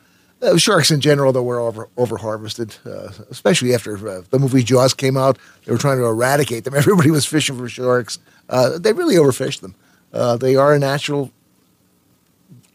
uh, 0.41 0.57
sharks 0.57 0.91
in 0.91 1.01
general, 1.01 1.31
though, 1.33 1.41
were 1.43 1.59
over 1.59 1.87
over 1.97 2.17
harvested, 2.17 2.75
uh, 2.85 3.09
especially 3.31 3.73
after 3.73 3.95
uh, 4.07 4.21
the 4.29 4.37
movie 4.39 4.63
Jaws 4.63 4.93
came 4.93 5.17
out. 5.17 5.37
They 5.65 5.71
were 5.71 5.77
trying 5.77 5.97
to 5.97 6.05
eradicate 6.05 6.63
them. 6.63 6.75
Everybody 6.83 7.09
was 7.11 7.25
fishing 7.25 7.57
for 7.57 7.67
sharks. 7.69 8.19
Uh, 8.49 8.77
they 8.77 8.93
really 8.93 9.15
overfished 9.15 9.61
them. 9.61 9.75
Uh, 10.13 10.35
they 10.37 10.55
are 10.55 10.73
a 10.73 10.79
natural 10.79 11.31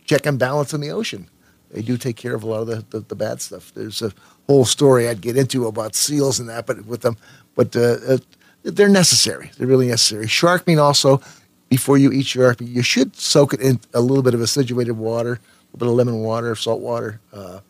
check 0.05 0.27
and 0.27 0.39
balance 0.39 0.73
in 0.73 0.81
the 0.81 0.91
ocean. 0.91 1.29
They 1.71 1.83
do 1.83 1.97
take 1.97 2.17
care 2.17 2.35
of 2.35 2.43
a 2.43 2.47
lot 2.47 2.61
of 2.61 2.67
the, 2.67 2.85
the, 2.91 3.01
the 3.07 3.15
bad 3.15 3.41
stuff. 3.41 3.73
There's 3.75 4.03
a 4.03 4.13
whole 4.47 4.65
story 4.65 5.09
I'd 5.09 5.21
get 5.21 5.37
into 5.37 5.67
about 5.67 5.95
seals 5.95 6.41
and 6.41 6.49
that, 6.49 6.67
but 6.67 6.85
with 6.87 7.03
them, 7.03 7.17
but 7.55 7.75
uh, 7.77 7.97
uh, 8.09 8.19
they're 8.63 8.89
necessary. 8.89 9.51
They're 9.57 9.69
really 9.69 9.89
necessary. 9.89 10.27
Shark 10.27 10.67
meat 10.67 10.79
also. 10.79 11.21
Before 11.69 11.97
you 11.97 12.11
eat 12.11 12.27
shark 12.27 12.61
meat, 12.61 12.71
you 12.71 12.83
should 12.83 13.15
soak 13.15 13.55
it 13.55 13.61
in 13.61 13.79
a 13.95 14.01
little 14.01 14.25
bit 14.25 14.35
of 14.35 14.43
acidulated 14.43 14.97
water, 14.97 15.35
a 15.35 15.77
little 15.77 15.79
bit 15.79 15.89
of 15.89 15.95
lemon 15.95 16.21
water, 16.23 16.57
salt 16.57 16.81
water. 16.81 17.21
Uh, 17.33 17.61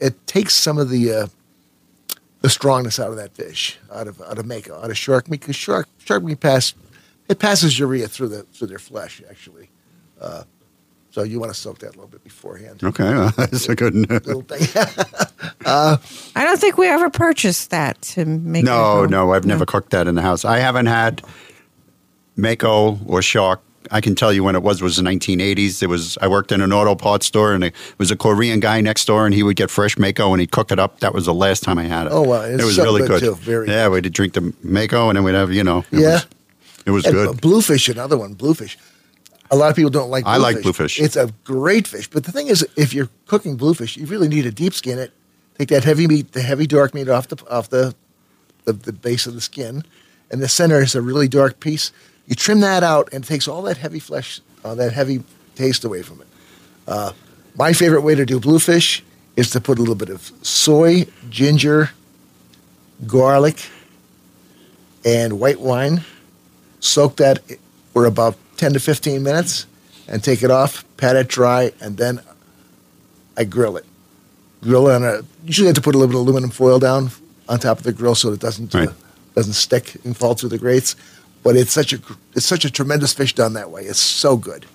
it 0.00 0.26
takes 0.26 0.54
some 0.54 0.76
of 0.76 0.90
the 0.90 1.12
uh, 1.12 1.26
the 2.40 2.48
strongness 2.48 2.98
out 2.98 3.10
of 3.10 3.16
that 3.16 3.34
fish, 3.34 3.78
out 3.92 4.08
of 4.08 4.20
out 4.22 4.38
of 4.38 4.46
mako, 4.46 4.82
out 4.82 4.90
of 4.90 4.98
shark 4.98 5.28
meat, 5.28 5.40
because 5.40 5.54
shark 5.54 5.88
shark 5.98 6.24
meat 6.24 6.40
pass 6.40 6.74
it 7.28 7.38
passes 7.38 7.78
urea 7.78 8.08
through 8.08 8.28
the 8.28 8.42
through 8.42 8.68
their 8.68 8.80
flesh 8.80 9.22
actually. 9.30 9.70
Uh, 11.10 11.12
so 11.12 11.22
you 11.22 11.40
want 11.40 11.52
to 11.52 11.58
soak 11.58 11.78
that 11.80 11.88
a 11.88 11.90
little 11.98 12.06
bit 12.08 12.22
beforehand. 12.24 12.82
Okay. 12.84 13.04
well, 13.04 13.32
that's 13.36 13.68
a 13.68 13.74
good. 13.74 13.94
Little 13.94 14.42
thing. 14.42 14.66
I 15.66 15.98
don't 16.34 16.60
think 16.60 16.78
we 16.78 16.86
ever 16.88 17.10
purchased 17.10 17.70
that 17.70 18.00
to 18.02 18.24
make. 18.24 18.62
it 18.62 18.66
No, 18.66 19.04
no, 19.06 19.32
I've 19.32 19.46
never 19.46 19.66
cooked 19.66 19.90
that 19.90 20.06
in 20.06 20.14
the 20.14 20.22
house. 20.22 20.44
I 20.44 20.58
haven't 20.58 20.86
had 20.86 21.22
mako 22.36 22.98
or 23.06 23.22
shark. 23.22 23.60
I 23.90 24.02
can 24.02 24.14
tell 24.14 24.32
you 24.34 24.44
when 24.44 24.54
it 24.54 24.62
was 24.62 24.82
was 24.82 24.96
the 24.96 25.02
1980s. 25.02 25.82
It 25.82 25.86
was 25.86 26.18
I 26.20 26.28
worked 26.28 26.52
in 26.52 26.60
an 26.60 26.72
auto 26.74 26.94
parts 26.94 27.24
store 27.26 27.54
and 27.54 27.64
it 27.64 27.74
was 27.96 28.10
a 28.10 28.16
Korean 28.16 28.60
guy 28.60 28.82
next 28.82 29.06
door 29.06 29.24
and 29.24 29.34
he 29.34 29.42
would 29.42 29.56
get 29.56 29.70
fresh 29.70 29.96
mako 29.96 30.32
and 30.32 30.40
he'd 30.40 30.50
cook 30.50 30.70
it 30.70 30.78
up. 30.78 31.00
That 31.00 31.14
was 31.14 31.24
the 31.24 31.32
last 31.32 31.62
time 31.62 31.78
I 31.78 31.84
had 31.84 32.06
it. 32.06 32.12
Oh, 32.12 32.20
wow. 32.22 32.42
It's 32.42 32.62
it 32.62 32.66
was 32.66 32.76
so 32.76 32.84
really 32.84 33.06
good, 33.06 33.20
good. 33.20 33.36
Very 33.38 33.68
yeah, 33.68 33.88
good. 33.88 34.04
we'd 34.04 34.12
drink 34.12 34.34
the 34.34 34.52
mako 34.62 35.08
and 35.08 35.16
then 35.16 35.24
we'd 35.24 35.34
have 35.34 35.50
you 35.52 35.64
know. 35.64 35.84
It 35.90 36.00
Yeah. 36.00 36.12
was, 36.12 36.26
it 36.86 36.90
was 36.90 37.06
And 37.06 37.14
good. 37.14 37.40
Bluefish, 37.40 37.88
another 37.88 38.18
one. 38.18 38.34
Bluefish. 38.34 38.76
A 39.50 39.56
lot 39.56 39.70
of 39.70 39.76
people 39.76 39.90
don't 39.90 40.10
like. 40.10 40.24
Bluefish. 40.24 40.38
I 40.38 40.42
like 40.42 40.62
bluefish. 40.62 41.00
It's 41.00 41.16
a 41.16 41.32
great 41.44 41.86
fish, 41.88 42.08
but 42.08 42.24
the 42.24 42.32
thing 42.32 42.48
is, 42.48 42.66
if 42.76 42.92
you're 42.92 43.08
cooking 43.26 43.56
bluefish, 43.56 43.96
you 43.96 44.06
really 44.06 44.28
need 44.28 44.42
to 44.42 44.50
deep 44.50 44.74
skin 44.74 44.98
it. 44.98 45.12
Take 45.58 45.68
that 45.68 45.84
heavy 45.84 46.06
meat, 46.06 46.32
the 46.32 46.42
heavy 46.42 46.66
dark 46.66 46.94
meat 46.94 47.08
off 47.08 47.28
the 47.28 47.42
off 47.50 47.70
the 47.70 47.94
the, 48.64 48.72
the 48.72 48.92
base 48.92 49.26
of 49.26 49.34
the 49.34 49.40
skin, 49.40 49.84
and 50.30 50.42
the 50.42 50.48
center 50.48 50.80
is 50.82 50.94
a 50.94 51.02
really 51.02 51.28
dark 51.28 51.60
piece. 51.60 51.92
You 52.26 52.34
trim 52.34 52.60
that 52.60 52.82
out, 52.82 53.08
and 53.12 53.24
it 53.24 53.26
takes 53.26 53.48
all 53.48 53.62
that 53.62 53.78
heavy 53.78 53.98
flesh, 53.98 54.40
uh, 54.64 54.74
that 54.74 54.92
heavy 54.92 55.22
taste 55.54 55.84
away 55.84 56.02
from 56.02 56.20
it. 56.20 56.26
Uh, 56.86 57.12
my 57.56 57.72
favorite 57.72 58.02
way 58.02 58.14
to 58.14 58.26
do 58.26 58.38
bluefish 58.38 59.02
is 59.36 59.50
to 59.50 59.60
put 59.60 59.78
a 59.78 59.80
little 59.80 59.94
bit 59.94 60.10
of 60.10 60.30
soy, 60.42 61.06
ginger, 61.30 61.90
garlic, 63.06 63.68
and 65.04 65.40
white 65.40 65.60
wine. 65.60 66.04
Soak 66.80 67.16
that 67.16 67.40
for 67.92 68.04
about 68.04 68.36
10 68.58 68.74
to 68.74 68.80
15 68.80 69.22
minutes 69.22 69.66
and 70.06 70.22
take 70.22 70.42
it 70.42 70.50
off, 70.50 70.84
pat 70.96 71.16
it 71.16 71.28
dry, 71.28 71.72
and 71.80 71.96
then 71.96 72.20
I 73.36 73.44
grill 73.44 73.76
it. 73.76 73.86
Grill 74.62 74.88
it 74.88 74.94
on 74.94 75.04
a, 75.04 75.20
usually 75.44 75.66
have 75.68 75.76
to 75.76 75.80
put 75.80 75.94
a 75.94 75.98
little 75.98 76.12
bit 76.12 76.16
of 76.20 76.26
aluminum 76.26 76.50
foil 76.50 76.78
down 76.78 77.10
on 77.48 77.58
top 77.58 77.78
of 77.78 77.84
the 77.84 77.92
grill 77.92 78.14
so 78.14 78.32
it 78.32 78.40
doesn't, 78.40 78.74
uh, 78.74 78.92
doesn't 79.34 79.52
stick 79.54 79.96
and 80.04 80.16
fall 80.16 80.34
through 80.34 80.48
the 80.50 80.58
grates. 80.58 80.96
But 81.44 81.56
it's 81.56 81.70
such 81.72 81.92
a 81.92 82.00
it's 82.34 82.44
such 82.44 82.64
a 82.64 82.70
tremendous 82.70 83.14
fish 83.14 83.32
done 83.32 83.52
that 83.52 83.70
way. 83.70 83.84
It's 83.84 84.00
so 84.00 84.36
good. 84.36 84.66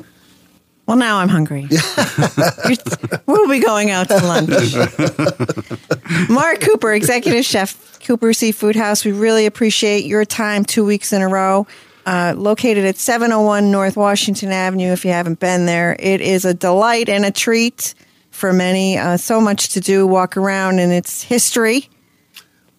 Well, 0.86 0.98
now 0.98 1.18
I'm 1.18 1.30
hungry. 1.30 1.68
We'll 3.26 3.50
be 3.50 3.60
going 3.60 3.90
out 3.90 4.08
to 4.10 4.18
lunch. 4.18 4.50
Mark 6.30 6.62
Cooper, 6.62 6.94
executive 6.94 7.46
chef, 7.46 8.00
Cooper 8.06 8.34
Seafood 8.34 8.76
House. 8.76 9.04
We 9.06 9.12
really 9.12 9.46
appreciate 9.46 10.06
your 10.06 10.26
time 10.26 10.66
two 10.66 10.86
weeks 10.86 11.14
in 11.14 11.22
a 11.22 11.28
row. 11.28 11.68
Uh, 12.06 12.34
located 12.36 12.84
at 12.86 12.98
701 12.98 13.72
North 13.72 13.96
Washington 13.96 14.52
Avenue. 14.52 14.92
If 14.92 15.06
you 15.06 15.12
haven't 15.12 15.40
been 15.40 15.66
there, 15.66 15.96
it 16.00 16.20
is 16.20 16.44
a 16.44 16.54
delight 16.54 17.08
and 17.08 17.24
a 17.24 17.32
treat 17.32 17.94
for 18.30 18.52
many. 18.52 18.98
Uh, 18.98 19.16
so 19.16 19.40
much 19.40 19.70
to 19.70 19.80
do, 19.80 20.06
walk 20.06 20.36
around 20.36 20.80
and 20.80 20.92
its 20.92 21.22
history, 21.22 21.90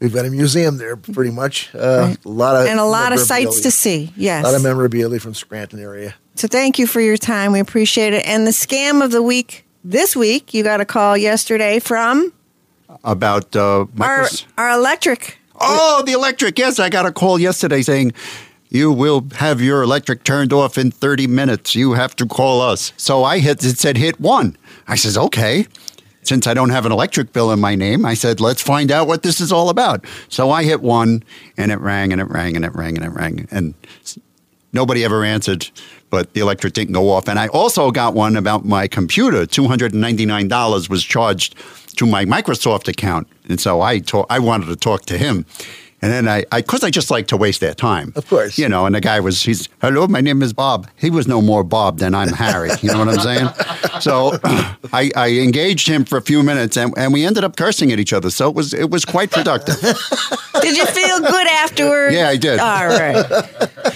We've 0.01 0.13
got 0.13 0.27
a 0.27 0.31
museum 0.31 0.77
there, 0.77 0.97
pretty 0.97 1.31
much. 1.31 1.75
Uh, 1.75 2.15
A 2.25 2.29
lot 2.29 2.57
of 2.57 2.67
and 2.67 2.79
a 2.79 2.85
lot 2.85 3.15
of 3.15 3.21
sights 3.21 3.61
to 3.61 3.71
see. 3.71 4.13
Yes. 4.17 4.45
A 4.45 4.49
lot 4.49 4.55
of 4.55 4.63
memorabilia 4.63 5.19
from 5.19 5.33
Scranton 5.33 5.81
area. 5.81 6.15
So 6.35 6.47
thank 6.47 6.79
you 6.79 6.87
for 6.87 7.01
your 7.01 7.17
time. 7.17 7.53
We 7.53 7.61
appreciate 7.61 8.13
it. 8.13 8.27
And 8.27 8.47
the 8.47 8.51
scam 8.51 9.03
of 9.03 9.13
the 9.13 9.23
week 9.23 9.65
this 9.83 10.15
week, 10.15 10.53
you 10.53 10.63
got 10.63 10.83
a 10.83 10.85
call 10.85 11.17
yesterday 11.17 11.79
from 11.79 12.35
About 13.03 13.57
uh, 13.57 13.87
our, 13.99 14.27
our 14.59 14.71
electric. 14.73 15.39
Oh, 15.59 16.03
the 16.05 16.13
electric. 16.13 16.59
Yes, 16.59 16.79
I 16.79 16.91
got 16.91 17.07
a 17.07 17.13
call 17.13 17.39
yesterday 17.39 17.81
saying 17.81 18.13
you 18.75 18.91
will 18.91 19.25
have 19.37 19.61
your 19.61 19.85
electric 19.85 20.25
turned 20.25 20.53
off 20.53 20.77
in 20.77 20.91
30 20.91 21.29
minutes. 21.29 21.77
You 21.77 21.93
have 21.93 22.17
to 22.17 22.27
call 22.27 22.61
us. 22.61 22.93
So 22.97 23.23
I 23.23 23.39
hit 23.39 23.65
it 23.65 23.79
said 23.79 23.97
hit 23.97 24.21
1. 24.21 24.57
I 24.89 24.97
says, 24.97 25.17
"Okay." 25.17 25.67
Since 26.23 26.47
I 26.47 26.55
don't 26.55 26.71
have 26.71 26.87
an 26.87 26.91
electric 26.91 27.33
bill 27.33 27.53
in 27.53 27.61
my 27.61 27.75
name, 27.77 28.05
I 28.05 28.15
said, 28.15 28.41
"Let's 28.41 28.63
find 28.63 28.91
out 28.91 29.07
what 29.07 29.23
this 29.23 29.41
is 29.41 29.53
all 29.53 29.69
about." 29.69 30.05
So 30.29 30.51
I 30.51 30.65
hit 30.65 30.83
1 30.83 31.23
and 31.57 31.71
it 31.71 31.81
rang 31.81 32.11
and 32.13 32.21
it 32.21 32.29
rang 32.29 32.57
and 32.57 32.65
it 32.65 32.75
rang 32.75 32.97
and 32.97 33.07
it 33.07 33.13
rang 33.13 33.47
and 33.53 33.75
nobody 34.73 35.05
ever 35.05 35.23
answered, 35.23 35.71
but 36.11 36.35
the 36.35 36.41
electric 36.41 36.73
didn't 36.73 36.95
go 36.95 37.11
off. 37.11 37.29
And 37.29 37.39
I 37.39 37.47
also 37.49 37.93
got 37.93 38.13
one 38.13 38.37
about 38.37 38.65
my 38.65 38.89
computer. 38.89 39.47
$299 39.47 40.89
was 40.89 41.05
charged 41.05 41.55
to 41.97 42.07
my 42.07 42.25
Microsoft 42.25 42.89
account. 42.89 43.29
And 43.49 43.61
so 43.61 43.83
I 43.83 44.01
to- 44.01 44.27
I 44.29 44.41
wanted 44.41 44.67
to 44.67 44.77
talk 44.77 45.07
to 45.07 45.17
him. 45.17 45.47
And 46.05 46.13
then 46.13 46.29
I, 46.29 46.45
I, 46.53 46.61
cause 46.61 46.85
I 46.85 46.91
just 46.91 47.11
like 47.11 47.29
to 47.29 47.37
waste 47.39 47.61
their 47.61 47.73
time. 47.73 48.13
Of 48.15 48.29
course. 48.29 48.59
You 48.59 48.69
know, 48.69 48.85
and 48.85 48.95
the 48.95 49.01
guy 49.01 49.21
was, 49.21 49.41
he's, 49.41 49.71
hello, 49.81 50.07
my 50.07 50.21
name 50.21 50.43
is 50.43 50.53
Bob. 50.53 50.87
He 50.97 51.09
was 51.09 51.27
no 51.27 51.41
more 51.41 51.65
Bob 51.65 51.99
than 51.99 52.15
I'm 52.15 52.29
Harry. 52.29 52.69
You 52.83 52.93
know 52.93 52.99
what 52.99 53.09
I'm 53.09 53.21
saying? 53.21 53.49
So 54.01 54.39
I, 54.93 55.11
I 55.17 55.31
engaged 55.39 55.87
him 55.87 56.05
for 56.05 56.19
a 56.19 56.21
few 56.21 56.43
minutes 56.43 56.77
and, 56.77 56.93
and 56.99 57.13
we 57.13 57.25
ended 57.25 57.45
up 57.45 57.57
cursing 57.57 57.93
at 57.93 58.01
each 58.01 58.13
other. 58.13 58.29
So 58.29 58.51
it 58.51 58.55
was, 58.55 58.75
it 58.75 58.91
was 58.91 59.05
quite 59.05 59.31
productive. 59.31 59.81
Did 60.61 60.77
you 60.77 60.85
feel 60.85 61.21
good 61.21 61.47
afterwards? 61.47 62.15
Yeah, 62.15 62.29
I 62.29 62.37
did. 62.37 62.59
All 62.59 62.89
right. 62.89 63.25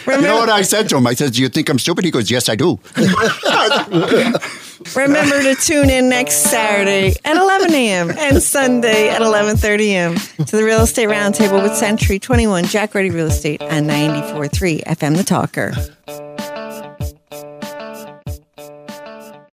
You 0.06 0.20
know 0.20 0.36
what 0.36 0.48
I 0.48 0.62
said 0.62 0.88
to 0.90 0.96
him? 0.96 1.06
I 1.06 1.14
said, 1.14 1.32
do 1.32 1.42
you 1.42 1.48
think 1.48 1.68
I'm 1.68 1.78
stupid? 1.78 2.04
He 2.04 2.10
goes, 2.10 2.30
yes, 2.30 2.48
I 2.48 2.54
do. 2.54 2.78
Remember 4.94 5.42
to 5.42 5.54
tune 5.56 5.90
in 5.90 6.08
next 6.08 6.36
Saturday 6.36 7.16
at 7.24 7.36
11 7.36 7.74
a.m. 7.74 8.10
and 8.10 8.42
Sunday 8.42 9.08
at 9.08 9.20
11:30 9.22 9.80
a.m. 9.88 10.14
to 10.46 10.56
the 10.56 10.64
Real 10.64 10.82
Estate 10.82 11.08
Roundtable 11.08 11.62
with 11.62 11.76
Century 11.76 12.18
21 12.18 12.64
Jack 12.64 12.94
Ruddy 12.94 13.10
Real 13.10 13.26
Estate 13.26 13.60
on 13.62 13.84
94.3 13.84 14.84
FM 14.84 15.16
The 15.16 15.24
Talker. 15.24 16.27